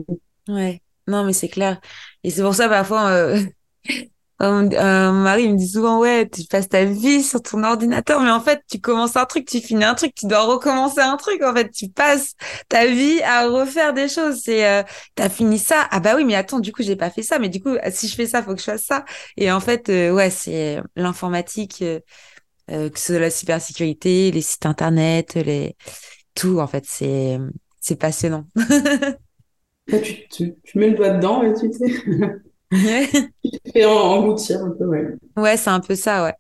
Ouais. 0.49 0.81
Non, 1.09 1.25
mais 1.25 1.33
c'est 1.33 1.49
clair. 1.49 1.81
Et 2.23 2.31
c'est 2.31 2.43
pour 2.43 2.55
ça, 2.55 2.69
parfois, 2.69 3.09
euh, 3.09 3.43
euh, 4.43 5.13
mon 5.13 5.23
mari 5.23 5.49
me 5.49 5.57
dit 5.57 5.67
souvent, 5.67 5.99
ouais, 5.99 6.29
tu 6.29 6.45
passes 6.45 6.69
ta 6.69 6.85
vie 6.85 7.25
sur 7.25 7.43
ton 7.43 7.65
ordinateur, 7.65 8.21
mais 8.21 8.31
en 8.31 8.41
fait, 8.41 8.63
tu 8.71 8.81
commences 8.81 9.17
un 9.17 9.25
truc, 9.25 9.49
tu 9.49 9.61
finis 9.61 9.83
un 9.83 9.95
truc, 9.95 10.15
tu 10.15 10.29
dois 10.29 10.45
recommencer 10.45 11.01
un 11.01 11.17
truc. 11.17 11.43
En 11.43 11.53
fait, 11.53 11.69
tu 11.73 11.89
passes 11.89 12.35
ta 12.69 12.87
vie 12.87 13.21
à 13.23 13.49
refaire 13.49 13.93
des 13.93 14.09
choses. 14.09 14.41
C'est, 14.45 14.69
euh, 14.69 14.85
t'as 15.17 15.29
fini 15.29 15.59
ça. 15.59 15.89
Ah 15.91 15.99
bah 15.99 16.15
oui, 16.15 16.25
mais 16.25 16.37
attends, 16.37 16.61
du 16.61 16.71
coup, 16.71 16.85
j'ai 16.85 16.95
pas 16.97 17.11
fait 17.11 17.23
ça. 17.25 17.41
Mais 17.41 17.49
du 17.49 17.61
coup, 17.61 17.77
si 17.91 18.07
je 18.07 18.15
fais 18.15 18.27
ça, 18.27 18.41
faut 18.41 18.55
que 18.55 18.61
je 18.61 18.67
fasse 18.67 18.85
ça. 18.85 19.05
Et 19.37 19.51
en 19.51 19.59
fait, 19.59 19.89
euh, 19.89 20.13
ouais, 20.13 20.31
c'est 20.31 20.81
l'informatique, 20.95 21.83
euh, 21.83 21.99
euh, 22.71 22.89
que 22.89 23.01
ce 23.01 23.15
soit 23.15 23.19
la 23.21 23.31
cybersécurité, 23.31 24.31
les 24.31 24.43
sites 24.43 24.67
internet, 24.67 25.35
les 25.35 25.77
tout. 26.35 26.61
En 26.61 26.69
fait, 26.69 26.85
c'est 26.87 27.39
c'est 27.83 27.97
passionnant. 27.97 28.47
tu, 29.89 30.29
tu, 30.31 30.55
tu 30.65 30.79
mets 30.79 30.89
le 30.89 30.97
doigt 30.97 31.11
dedans 31.11 31.43
et 31.43 31.53
tu 31.53 31.71
sais. 31.73 32.41
Et 33.75 33.85
engloutir 33.85 34.63
un 34.63 34.71
peu, 34.71 34.87
ouais. 34.87 35.09
Ouais, 35.37 35.57
c'est 35.59 35.69
un 35.69 35.81
peu 35.81 35.95
ça, 35.95 36.25
ouais. 36.25 36.35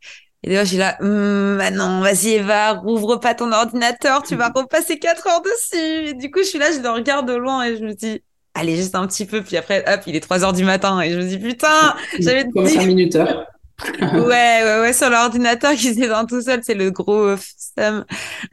Et 0.44 0.48
d'ailleurs, 0.48 0.64
j'ai 0.64 0.78
là, 0.78 0.96
hum, 1.00 1.60
non, 1.74 2.00
vas-y 2.00 2.30
Eva, 2.30 2.72
rouvre 2.72 3.16
pas 3.16 3.34
ton 3.34 3.52
ordinateur, 3.52 4.22
tu 4.22 4.34
vas 4.34 4.50
repasser 4.54 4.98
4 4.98 5.26
heures 5.26 5.42
dessus. 5.42 6.08
Et 6.08 6.14
du 6.14 6.30
coup, 6.30 6.40
je 6.40 6.48
suis 6.48 6.58
là, 6.58 6.72
je 6.72 6.80
le 6.80 6.88
regarde 6.90 7.28
de 7.28 7.34
loin 7.34 7.64
et 7.64 7.76
je 7.76 7.84
me 7.84 7.92
dis, 7.92 8.22
allez, 8.54 8.76
juste 8.76 8.94
un 8.94 9.06
petit 9.06 9.26
peu. 9.26 9.42
Puis 9.42 9.56
après, 9.56 9.84
hop, 9.92 10.00
il 10.06 10.16
est 10.16 10.20
3 10.20 10.44
heures 10.44 10.52
du 10.52 10.64
matin 10.64 11.00
et 11.00 11.10
je 11.10 11.18
me 11.18 11.24
dis, 11.24 11.38
putain, 11.38 11.94
j'avais 12.18 12.48
Comme 12.48 12.64
dit... 12.64 12.74
5 12.74 12.86
minutes 12.86 13.16
heure. 13.16 13.46
ouais, 14.00 14.18
ouais, 14.20 14.80
ouais, 14.80 14.92
sur 14.92 15.10
l'ordinateur 15.10 15.72
qui 15.72 15.94
s'éteint 15.94 16.24
tout 16.24 16.40
seul, 16.40 16.60
c'est 16.62 16.74
le 16.74 16.90
gros 16.90 17.36
système. 17.36 18.04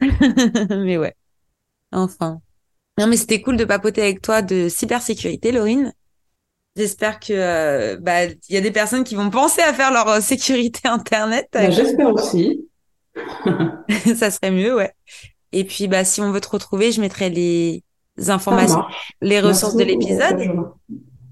mais 0.70 0.98
ouais, 0.98 1.14
enfin. 1.92 2.40
Non, 3.00 3.06
mais 3.06 3.16
c'était 3.16 3.40
cool 3.40 3.56
de 3.56 3.64
papoter 3.64 4.02
avec 4.02 4.20
toi 4.20 4.42
de 4.42 4.68
cybersécurité, 4.68 5.52
Laurine. 5.52 5.94
J'espère 6.76 7.18
que 7.18 7.32
euh, 7.32 7.96
bah 7.98 8.26
il 8.26 8.54
y 8.54 8.58
a 8.58 8.60
des 8.60 8.70
personnes 8.70 9.04
qui 9.04 9.14
vont 9.14 9.30
penser 9.30 9.62
à 9.62 9.72
faire 9.72 9.90
leur 9.90 10.06
euh, 10.06 10.20
sécurité 10.20 10.86
internet. 10.86 11.48
Bah, 11.50 11.70
j'espère 11.70 12.12
aussi. 12.12 12.68
ça 14.16 14.30
serait 14.30 14.50
mieux, 14.50 14.76
ouais. 14.76 14.92
Et 15.52 15.64
puis 15.64 15.88
bah 15.88 16.04
si 16.04 16.20
on 16.20 16.30
veut 16.30 16.42
te 16.42 16.50
retrouver, 16.50 16.92
je 16.92 17.00
mettrai 17.00 17.30
les 17.30 17.82
informations, 18.28 18.84
les 19.22 19.40
ressources 19.40 19.76
de 19.76 19.84
l'épisode. 19.84 20.38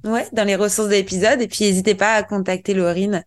Ouais, 0.05 0.27
dans 0.33 0.45
les 0.45 0.57
ressources 0.57 0.88
de 0.88 0.95
l'épisode. 0.95 1.42
Et 1.42 1.49
puis 1.49 1.66
n'hésitez 1.66 1.95
pas 1.95 2.14
à 2.14 2.23
contacter 2.23 2.73
Laurine 2.73 3.25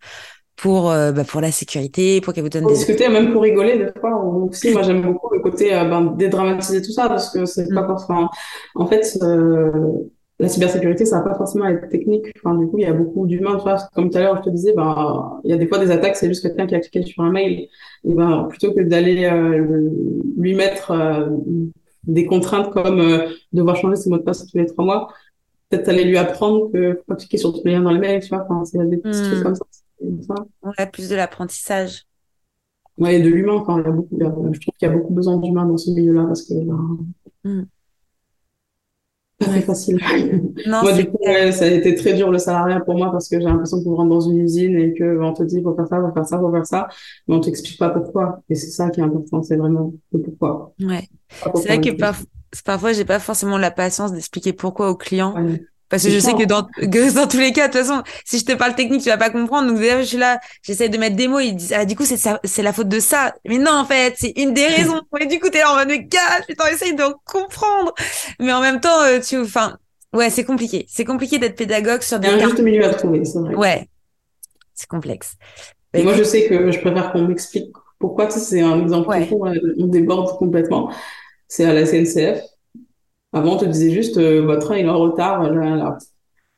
pour 0.62 0.90
euh, 0.90 1.12
bah, 1.12 1.24
pour 1.24 1.40
la 1.40 1.50
sécurité, 1.50 2.20
pour 2.20 2.32
qu'elle 2.32 2.44
vous 2.44 2.48
donne 2.48 2.62
pour 2.62 2.70
des 2.70 2.78
discuter, 2.78 3.08
même 3.08 3.32
pour 3.32 3.42
rigoler 3.42 3.78
des 3.78 4.00
fois. 4.00 4.16
Aussi, 4.24 4.72
moi 4.72 4.82
j'aime 4.82 5.02
beaucoup 5.02 5.34
le 5.34 5.40
côté 5.40 5.70
ben, 5.70 6.14
dédramatiser 6.16 6.80
tout 6.80 6.92
ça 6.92 7.08
parce 7.08 7.30
que 7.30 7.44
c'est 7.44 7.68
pas 7.68 7.82
mm. 7.82 7.86
forcément. 7.86 8.30
En 8.74 8.86
fait 8.86 9.18
la 10.42 10.48
cybersécurité, 10.48 11.04
ça 11.06 11.18
va 11.18 11.30
pas 11.30 11.34
forcément 11.36 11.66
être 11.66 11.88
technique. 11.88 12.26
Enfin, 12.36 12.56
du 12.56 12.66
coup, 12.66 12.78
il 12.78 12.82
y 12.82 12.86
a 12.86 12.92
beaucoup 12.92 13.26
d'humains. 13.26 13.58
Comme 13.94 14.10
tout 14.10 14.18
à 14.18 14.22
l'heure, 14.22 14.38
je 14.38 14.42
te 14.42 14.50
disais, 14.50 14.72
ben, 14.74 15.40
il 15.44 15.50
y 15.50 15.54
a 15.54 15.56
des 15.56 15.68
fois 15.68 15.78
des 15.78 15.92
attaques, 15.92 16.16
c'est 16.16 16.26
juste 16.26 16.42
quelqu'un 16.42 16.66
qui 16.66 16.74
a 16.74 16.80
cliqué 16.80 17.02
sur 17.02 17.22
un 17.22 17.30
mail. 17.30 17.68
Et 18.04 18.14
ben, 18.14 18.46
plutôt 18.50 18.72
que 18.72 18.80
d'aller 18.80 19.24
euh, 19.26 19.88
lui 20.36 20.54
mettre 20.54 20.90
euh, 20.90 21.28
des 22.04 22.26
contraintes 22.26 22.70
comme 22.70 23.00
euh, 23.00 23.28
devoir 23.52 23.76
changer 23.76 23.94
ses 23.94 24.10
mots 24.10 24.18
de 24.18 24.24
passe 24.24 24.44
tous 24.44 24.58
les 24.58 24.66
trois 24.66 24.84
mois, 24.84 25.08
peut-être 25.70 25.88
aller 25.88 26.04
lui 26.04 26.18
apprendre 26.18 26.72
que 26.72 26.94
faut 26.94 27.04
pas 27.06 27.16
cliquer 27.16 27.38
sur 27.38 27.52
tous 27.52 27.62
les 27.64 27.72
liens 27.72 27.82
dans 27.82 27.92
les 27.92 28.00
mails, 28.00 28.22
tu 28.22 28.30
vois. 28.30 28.44
Enfin, 28.48 28.64
c'est 28.64 28.78
des 28.88 28.96
petits 28.96 29.22
trucs 29.22 29.38
hmm. 29.38 29.42
comme 29.44 29.54
ça. 29.54 29.64
On 30.62 30.72
a 30.76 30.86
plus 30.86 31.08
de 31.08 31.16
l'apprentissage. 31.16 32.04
Ouais, 32.98 33.20
de 33.20 33.28
l'humain. 33.28 33.54
Enfin, 33.54 33.80
il 33.80 33.86
y 33.86 33.88
a 33.88 33.92
beaucoup, 34.28 34.52
je 34.52 34.60
trouve 34.60 34.74
qu'il 34.78 34.88
y 34.88 34.90
a 34.90 34.94
beaucoup 34.94 35.14
besoin 35.14 35.36
d'humains 35.38 35.66
dans 35.66 35.76
ce 35.76 35.90
milieu-là 35.90 36.24
parce 36.26 36.42
que 36.42 36.54
ben, 36.54 36.98
hmm 37.44 37.62
très 39.42 39.60
facile. 39.62 39.98
Non, 40.66 40.82
moi, 40.82 40.92
du 40.92 41.06
coup, 41.06 41.18
ça 41.24 41.64
a 41.64 41.68
été 41.68 41.94
très 41.94 42.14
dur 42.14 42.30
le 42.30 42.38
salariat 42.38 42.80
pour 42.80 42.96
moi 42.96 43.10
parce 43.10 43.28
que 43.28 43.38
j'ai 43.38 43.46
l'impression 43.46 43.82
qu'on 43.82 43.94
rentre 43.94 44.10
dans 44.10 44.20
une 44.20 44.38
usine 44.38 44.76
et 44.78 44.94
que 44.94 45.20
on 45.20 45.32
te 45.32 45.42
dit 45.42 45.60
faut 45.62 45.74
faire 45.74 45.88
ça, 45.88 46.00
faut 46.00 46.12
faire 46.12 46.26
ça, 46.26 46.38
faut 46.38 46.52
faire 46.52 46.66
ça, 46.66 46.88
mais 47.26 47.34
on 47.34 47.40
t'explique 47.40 47.78
pas 47.78 47.90
pourquoi. 47.90 48.42
Et 48.48 48.54
c'est 48.54 48.70
ça 48.70 48.90
qui 48.90 49.00
est 49.00 49.02
important, 49.02 49.42
c'est 49.42 49.56
vraiment 49.56 49.92
le 50.12 50.20
pourquoi. 50.20 50.74
Ouais. 50.80 51.08
C'est 51.56 51.68
vrai 51.68 51.80
que 51.80 51.90
parfois, 52.64 52.92
j'ai 52.92 53.04
pas 53.04 53.18
forcément 53.18 53.58
la 53.58 53.70
patience 53.70 54.12
d'expliquer 54.12 54.52
pourquoi 54.52 54.90
aux 54.90 54.96
clients. 54.96 55.34
Parce 55.92 56.04
que 56.04 56.08
je 56.08 56.18
sais 56.20 56.32
que 56.32 56.44
dans, 56.44 56.62
dans 57.14 57.28
tous 57.28 57.38
les 57.38 57.52
cas, 57.52 57.68
de 57.68 57.72
toute 57.74 57.82
façon, 57.82 58.02
si 58.24 58.38
je 58.38 58.46
te 58.46 58.52
parle 58.52 58.74
technique, 58.74 59.02
tu 59.02 59.10
vas 59.10 59.18
pas 59.18 59.28
comprendre. 59.28 59.68
Donc, 59.68 59.78
déjà, 59.78 60.00
je 60.00 60.06
suis 60.06 60.16
là, 60.16 60.40
j'essaie 60.62 60.88
de 60.88 60.96
mettre 60.96 61.16
des 61.16 61.28
mots. 61.28 61.38
Ils 61.38 61.54
disent, 61.54 61.74
ah, 61.76 61.84
du 61.84 61.94
coup, 61.94 62.06
c'est 62.06 62.16
c'est 62.44 62.62
la 62.62 62.72
faute 62.72 62.88
de 62.88 62.98
ça. 62.98 63.34
Mais 63.46 63.58
non, 63.58 63.72
en 63.72 63.84
fait, 63.84 64.14
c'est 64.16 64.32
une 64.36 64.54
des 64.54 64.66
raisons. 64.68 65.02
Et 65.20 65.26
du 65.26 65.38
coup, 65.38 65.50
t'es 65.50 65.58
là 65.58 65.70
en 65.70 65.76
mode, 65.76 65.88
mais 65.88 66.02
gars, 66.02 66.40
putain, 66.48 66.64
essaye 66.72 66.94
de 66.94 67.04
comprendre. 67.26 67.92
Mais 68.40 68.54
en 68.54 68.62
même 68.62 68.80
temps, 68.80 69.02
euh, 69.02 69.20
tu, 69.20 69.38
enfin, 69.38 69.76
ouais, 70.14 70.30
c'est 70.30 70.44
compliqué. 70.44 70.86
C'est 70.88 71.04
compliqué 71.04 71.38
d'être 71.38 71.56
pédagogue 71.56 72.00
sur 72.00 72.18
des. 72.18 72.28
Il 72.28 72.38
y 72.38 72.40
a 72.40 72.44
un 72.46 72.48
juste 72.48 72.62
milieu 72.62 72.86
à 72.86 72.94
trouver, 72.94 73.26
c'est 73.26 73.40
vrai. 73.40 73.54
Ouais. 73.54 73.86
C'est 74.72 74.88
complexe. 74.88 75.34
Et 75.92 76.02
moi, 76.02 76.14
je 76.14 76.22
sais 76.22 76.48
que 76.48 76.72
je 76.72 76.80
préfère 76.80 77.12
qu'on 77.12 77.28
m'explique 77.28 77.70
pourquoi, 77.98 78.28
tu 78.28 78.32
sais, 78.32 78.40
c'est 78.40 78.60
un 78.62 78.80
exemple 78.80 79.10
ouais. 79.10 79.28
on 79.78 79.86
déborde 79.88 80.38
complètement. 80.38 80.90
C'est 81.48 81.66
à 81.66 81.74
la 81.74 81.84
SNCF 81.84 82.40
avant, 83.32 83.54
on 83.54 83.58
te 83.58 83.64
disait 83.64 83.90
juste, 83.90 84.18
euh, 84.18 84.42
votre 84.42 84.66
train, 84.66 84.78
il 84.78 84.86
est 84.86 84.90
en 84.90 84.98
retard. 84.98 85.42
Là, 85.42 85.76
là, 85.76 85.98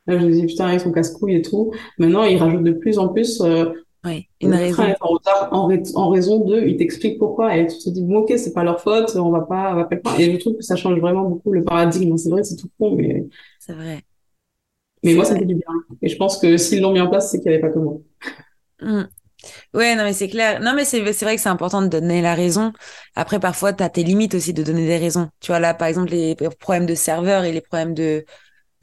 là 0.07 0.19
je 0.19 0.25
me 0.25 0.31
dis, 0.31 0.45
putain, 0.45 0.73
ils 0.73 0.79
sont 0.79 0.91
casse-couilles 0.91 1.35
et 1.35 1.41
tout. 1.41 1.73
Maintenant, 1.97 2.23
ils 2.23 2.37
rajoutent 2.37 2.63
de 2.63 2.73
plus 2.73 2.97
en 2.97 3.09
plus, 3.09 3.41
euh, 3.41 3.65
oui, 4.05 4.27
une 4.39 4.53
raison. 4.53 4.73
train 4.73 4.89
est 4.89 4.97
en 5.01 5.07
retard 5.07 5.49
en, 5.51 5.69
en 5.95 6.09
raison 6.09 6.45
de, 6.45 6.61
ils 6.61 6.77
t'expliquent 6.77 7.17
pourquoi. 7.17 7.57
Et 7.57 7.65
tu 7.65 7.77
te 7.77 7.89
dis, 7.89 8.03
bon, 8.03 8.19
ok, 8.19 8.33
c'est 8.37 8.53
pas 8.53 8.63
leur 8.63 8.79
faute, 8.79 9.15
on 9.15 9.31
va 9.31 9.41
pas, 9.41 9.73
on 9.73 9.75
va 9.77 9.85
pas 9.85 9.99
Et 10.19 10.31
je 10.31 10.37
trouve 10.37 10.57
que 10.57 10.61
ça 10.61 10.75
change 10.75 10.99
vraiment 10.99 11.27
beaucoup 11.27 11.51
le 11.51 11.63
paradigme. 11.63 12.15
C'est 12.17 12.29
vrai, 12.29 12.43
c'est 12.43 12.55
tout 12.55 12.69
con, 12.79 12.95
mais. 12.95 13.25
C'est 13.59 13.73
vrai. 13.73 14.03
Mais 15.03 15.13
moi, 15.15 15.25
ça 15.25 15.35
fait 15.35 15.45
du 15.45 15.55
bien. 15.55 15.73
Et 16.01 16.09
je 16.09 16.17
pense 16.17 16.37
que 16.37 16.57
s'ils 16.57 16.81
l'ont 16.81 16.91
mis 16.91 17.01
en 17.01 17.09
place, 17.09 17.31
c'est 17.31 17.39
qu'il 17.39 17.49
n'y 17.49 17.57
avait 17.57 17.61
pas 17.61 17.69
que 17.69 17.79
moi. 17.79 17.97
Mmh. 18.81 19.03
Ouais, 19.73 19.95
non, 19.95 20.03
mais 20.03 20.13
c'est 20.13 20.29
clair. 20.29 20.59
Non, 20.61 20.73
mais 20.73 20.85
c'est, 20.85 21.01
vrai 21.01 21.35
que 21.35 21.41
c'est 21.41 21.49
important 21.49 21.81
de 21.81 21.87
donner 21.87 22.21
la 22.21 22.33
raison. 22.35 22.73
Après, 23.15 23.39
parfois, 23.39 23.73
tu 23.73 23.83
as 23.83 23.89
tes 23.89 24.03
limites 24.03 24.33
aussi 24.35 24.53
de 24.53 24.63
donner 24.63 24.85
des 24.87 24.97
raisons. 24.97 25.29
Tu 25.39 25.47
vois, 25.47 25.59
là, 25.59 25.73
par 25.73 25.87
exemple, 25.87 26.11
les 26.11 26.35
problèmes 26.59 26.85
de 26.85 26.95
serveur 26.95 27.43
et 27.43 27.51
les 27.51 27.61
problèmes 27.61 27.93
de, 27.93 28.25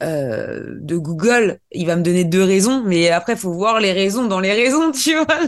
euh, 0.01 0.75
de 0.81 0.97
Google, 0.97 1.59
il 1.71 1.85
va 1.85 1.95
me 1.95 2.01
donner 2.01 2.23
deux 2.23 2.43
raisons, 2.43 2.83
mais 2.85 3.09
après, 3.09 3.35
faut 3.35 3.53
voir 3.53 3.79
les 3.79 3.91
raisons 3.91 4.25
dans 4.25 4.39
les 4.39 4.51
raisons, 4.51 4.91
tu 5.03 5.15
vois. 5.15 5.39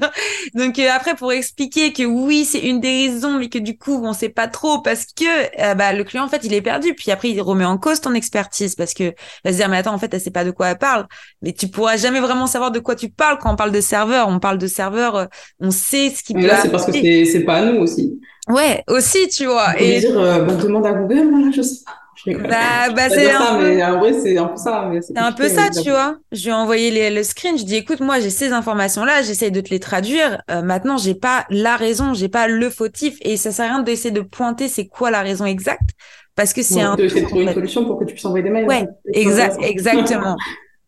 Donc 0.53 0.79
euh, 0.79 0.87
après, 0.95 1.15
pour 1.15 1.33
expliquer 1.33 1.91
que 1.91 2.03
oui, 2.03 2.45
c'est 2.45 2.59
une 2.59 2.79
des 2.79 3.07
raisons, 3.07 3.39
mais 3.39 3.49
que 3.49 3.57
du 3.57 3.77
coup, 3.77 3.99
on 4.03 4.13
sait 4.13 4.29
pas 4.29 4.47
trop 4.47 4.81
parce 4.81 5.05
que 5.05 5.25
euh, 5.61 5.73
bah, 5.75 5.93
le 5.93 6.03
client, 6.03 6.23
en 6.23 6.29
fait, 6.29 6.41
il 6.43 6.53
est 6.53 6.61
perdu. 6.61 6.93
Puis 6.93 7.11
après, 7.11 7.29
il 7.31 7.41
remet 7.41 7.65
en 7.65 7.77
cause 7.77 7.99
ton 8.01 8.13
expertise 8.13 8.75
parce 8.75 8.93
que 8.93 9.13
va 9.43 9.51
se 9.51 9.57
dire, 9.57 9.67
mais 9.67 9.77
attends, 9.77 9.93
en 9.93 9.99
fait, 9.99 10.13
elle 10.13 10.21
sait 10.21 10.31
pas 10.31 10.45
de 10.45 10.51
quoi 10.51 10.69
elle 10.69 10.77
parle. 10.77 11.05
Mais 11.41 11.51
tu 11.51 11.67
pourras 11.67 11.97
jamais 11.97 12.19
vraiment 12.19 12.47
savoir 12.47 12.71
de 12.71 12.79
quoi 12.79 12.95
tu 12.95 13.09
parles 13.09 13.37
quand 13.39 13.51
on 13.51 13.57
parle 13.57 13.71
de 13.71 13.81
serveur. 13.81 14.27
On 14.29 14.39
parle 14.39 14.57
de 14.57 14.67
serveur, 14.67 15.27
on 15.59 15.71
sait 15.71 16.11
ce 16.11 16.23
qui 16.23 16.33
mais 16.33 16.47
là, 16.47 16.59
c'est 16.61 16.69
parce 16.69 16.85
que 16.85 16.91
c'est, 16.93 17.43
pas 17.45 17.55
à 17.57 17.65
nous 17.65 17.79
aussi. 17.81 18.19
Ouais, 18.47 18.83
aussi, 18.87 19.27
tu 19.27 19.45
vois. 19.45 19.79
et 19.81 19.99
dire, 19.99 20.13
bah, 20.13 20.53
demande 20.53 20.85
à 20.85 20.93
Google, 20.93 21.29
voilà, 21.31 21.51
je 21.51 21.61
sais 21.61 21.83
pas. 21.85 22.04
Bah, 22.25 22.89
bah 22.95 23.09
c'est 23.09 23.31
un 23.31 23.39
ça, 23.39 23.55
peu... 23.55 23.63
mais 23.63 23.83
en 23.83 23.99
vrai, 23.99 24.13
c'est 24.13 24.37
un 24.37 24.47
peu 24.47 24.57
ça. 24.57 24.87
mais 24.91 25.01
C'est 25.01 25.17
un 25.17 25.31
peu 25.31 25.47
ça, 25.47 25.69
tu 25.69 25.89
vois. 25.91 26.17
Je 26.31 26.43
lui 26.43 26.49
ai 26.49 26.53
envoyé 26.53 26.89
les, 26.91 27.11
le 27.11 27.23
screen. 27.23 27.57
Je 27.57 27.63
dis, 27.63 27.75
écoute, 27.75 27.99
moi, 27.99 28.19
j'ai 28.19 28.29
ces 28.31 28.51
informations-là. 28.51 29.21
J'essaye 29.21 29.51
de 29.51 29.61
te 29.61 29.69
les 29.69 29.79
traduire. 29.79 30.41
Euh, 30.49 30.61
maintenant, 30.61 30.97
j'ai 30.97 31.15
pas 31.15 31.45
la 31.49 31.75
raison. 31.75 32.13
J'ai 32.13 32.29
pas 32.29 32.47
le 32.47 32.69
fautif. 32.69 33.17
Et 33.21 33.37
ça 33.37 33.51
sert 33.51 33.65
à 33.65 33.75
rien 33.75 33.83
d'essayer 33.83 34.11
de 34.11 34.21
pointer 34.21 34.67
c'est 34.67 34.87
quoi 34.87 35.11
la 35.11 35.21
raison 35.21 35.45
exacte. 35.45 35.91
Parce 36.35 36.51
que 36.53 36.63
c'est 36.63 36.75
Ouais, 36.75 36.81
un. 36.81 36.95
de 36.95 37.07
trouver 37.07 37.43
une 37.43 37.53
solution 37.53 37.85
pour 37.85 37.99
que 37.99 38.05
tu 38.05 38.13
puisses 38.13 38.25
envoyer 38.25 38.43
des 38.43 38.49
mails. 38.49 38.65
Ouais, 38.67 38.79
fait. 38.79 39.19
exact, 39.19 39.57
exactement. 39.61 40.35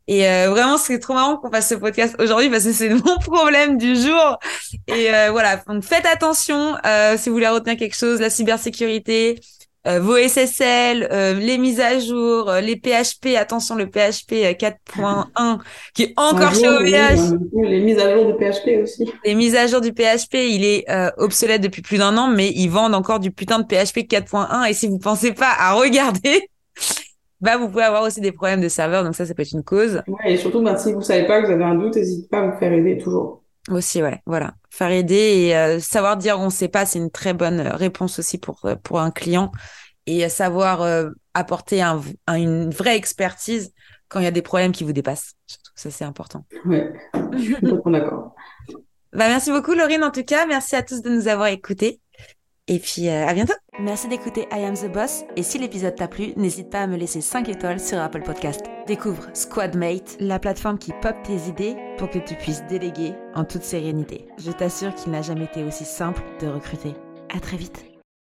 Et 0.09 0.25
euh, 0.27 0.49
vraiment, 0.51 0.77
c'est 0.77 0.99
trop 0.99 1.13
marrant 1.13 1.35
qu'on 1.37 1.51
fasse 1.51 1.67
ce 1.67 1.75
podcast 1.75 2.15
aujourd'hui 2.19 2.49
parce 2.49 2.63
que 2.63 2.71
c'est 2.71 2.89
mon 2.89 3.17
problème 3.21 3.77
du 3.77 3.95
jour. 3.95 4.39
Et 4.87 5.13
euh, 5.13 5.31
voilà, 5.31 5.57
donc 5.67 5.83
faites 5.83 6.05
attention 6.05 6.75
euh, 6.85 7.17
si 7.17 7.27
vous 7.27 7.35
voulez 7.35 7.47
retenir 7.47 7.77
quelque 7.77 7.95
chose, 7.95 8.21
la 8.21 8.29
cybersécurité, 8.29 9.37
vos 9.99 10.17
SSL, 10.17 11.07
euh, 11.11 11.33
les 11.33 11.57
mises 11.57 11.79
à 11.79 11.99
jour, 11.99 12.49
euh, 12.49 12.61
les 12.61 12.75
PHP. 12.75 13.35
Attention, 13.37 13.75
le 13.75 13.87
PHP 13.87 14.33
euh, 14.33 14.53
4.1 14.53 15.59
qui 15.93 16.03
est 16.03 16.13
encore 16.17 16.53
chez 16.53 16.67
OVH. 16.67 17.37
oui, 17.51 17.69
Les 17.69 17.79
mises 17.81 17.99
à 17.99 18.13
jour 18.15 18.25
de 18.25 18.33
PHP 18.33 18.83
aussi. 18.83 19.11
Les 19.23 19.35
mises 19.35 19.55
à 19.55 19.67
jour 19.67 19.81
du 19.81 19.93
PHP, 19.93 20.35
il 20.35 20.65
est 20.65 20.89
euh, 20.89 21.09
obsolète 21.17 21.61
depuis 21.61 21.81
plus 21.81 21.97
d'un 21.97 22.17
an, 22.17 22.27
mais 22.27 22.49
ils 22.49 22.69
vendent 22.69 22.95
encore 22.95 23.19
du 23.19 23.31
putain 23.31 23.59
de 23.59 23.63
PHP 23.65 23.99
4.1. 24.09 24.69
Et 24.69 24.73
si 24.73 24.87
vous 24.87 24.99
pensez 24.99 25.33
pas 25.33 25.53
à 25.57 25.73
regarder, 25.73 26.49
bah 27.41 27.57
vous 27.57 27.69
pouvez 27.69 27.83
avoir 27.83 28.03
aussi 28.03 28.21
des 28.21 28.31
problèmes 28.31 28.61
de 28.61 28.69
serveur. 28.69 29.03
Donc 29.03 29.15
ça, 29.15 29.25
ça 29.25 29.33
peut 29.33 29.43
être 29.43 29.53
une 29.53 29.63
cause. 29.63 30.01
Ouais, 30.07 30.33
et 30.33 30.37
surtout, 30.37 30.61
ben, 30.61 30.77
si 30.77 30.93
vous 30.93 31.01
savez 31.01 31.25
pas, 31.25 31.41
que 31.41 31.47
vous 31.47 31.53
avez 31.53 31.63
un 31.63 31.75
doute, 31.75 31.95
n'hésitez 31.95 32.27
pas 32.27 32.39
à 32.39 32.47
vous 32.47 32.59
faire 32.59 32.73
aider 32.73 32.97
toujours. 32.97 33.43
Aussi, 33.69 34.01
ouais, 34.01 34.21
voilà. 34.25 34.53
Faire 34.69 34.91
aider 34.91 35.15
et 35.15 35.57
euh, 35.57 35.79
savoir 35.79 36.15
dire 36.17 36.39
on 36.39 36.49
sait 36.49 36.69
pas, 36.69 36.85
c'est 36.85 36.99
une 36.99 37.11
très 37.11 37.33
bonne 37.33 37.59
euh, 37.59 37.75
réponse 37.75 38.19
aussi 38.19 38.37
pour, 38.37 38.63
euh, 38.65 38.75
pour 38.75 38.99
un 39.01 39.11
client. 39.11 39.51
Et 40.05 40.23
euh, 40.25 40.29
savoir 40.29 40.81
euh, 40.83 41.09
apporter 41.33 41.81
un, 41.81 42.01
un- 42.27 42.35
une 42.35 42.69
vraie 42.71 42.95
expertise 42.95 43.73
quand 44.07 44.19
il 44.19 44.23
y 44.23 44.27
a 44.27 44.31
des 44.31 44.41
problèmes 44.41 44.71
qui 44.71 44.85
vous 44.85 44.93
dépassent. 44.93 45.33
Surtout, 45.47 45.71
ça, 45.75 45.91
c'est 45.91 46.05
important. 46.05 46.45
Ouais, 46.65 46.93
je 47.33 47.39
suis 47.39 47.55
d'accord. 47.91 48.33
Bah, 49.13 49.27
merci 49.27 49.51
beaucoup, 49.51 49.73
Laurine, 49.73 50.03
en 50.03 50.11
tout 50.11 50.23
cas. 50.23 50.45
Merci 50.45 50.75
à 50.75 50.83
tous 50.83 51.01
de 51.01 51.09
nous 51.09 51.27
avoir 51.27 51.47
écoutés. 51.47 51.99
Et 52.67 52.79
puis, 52.79 53.07
euh, 53.07 53.25
à 53.25 53.33
bientôt. 53.33 53.53
Merci 53.79 54.07
d'écouter 54.07 54.47
I 54.51 54.65
Am 54.65 54.75
the 54.75 54.91
Boss. 54.91 55.23
Et 55.35 55.43
si 55.43 55.57
l'épisode 55.57 55.95
t'a 55.95 56.07
plu, 56.07 56.33
n'hésite 56.35 56.69
pas 56.69 56.81
à 56.81 56.87
me 56.87 56.97
laisser 56.97 57.21
5 57.21 57.47
étoiles 57.47 57.79
sur 57.79 57.99
Apple 57.99 58.23
Podcast. 58.23 58.61
Découvre 58.87 59.27
Squadmate, 59.33 60.17
la 60.19 60.39
plateforme 60.39 60.77
qui 60.77 60.91
pop 61.01 61.15
tes 61.23 61.49
idées 61.49 61.75
pour 61.97 62.09
que 62.09 62.19
tu 62.19 62.35
puisses 62.35 62.63
déléguer 62.67 63.13
en 63.35 63.45
toute 63.45 63.63
sérénité. 63.63 64.27
Je 64.37 64.51
t'assure 64.51 64.93
qu'il 64.95 65.11
n'a 65.11 65.21
jamais 65.21 65.45
été 65.45 65.63
aussi 65.63 65.85
simple 65.85 66.21
de 66.41 66.47
recruter. 66.47 66.93
À 67.33 67.39
très 67.39 67.57
vite. 67.57 67.86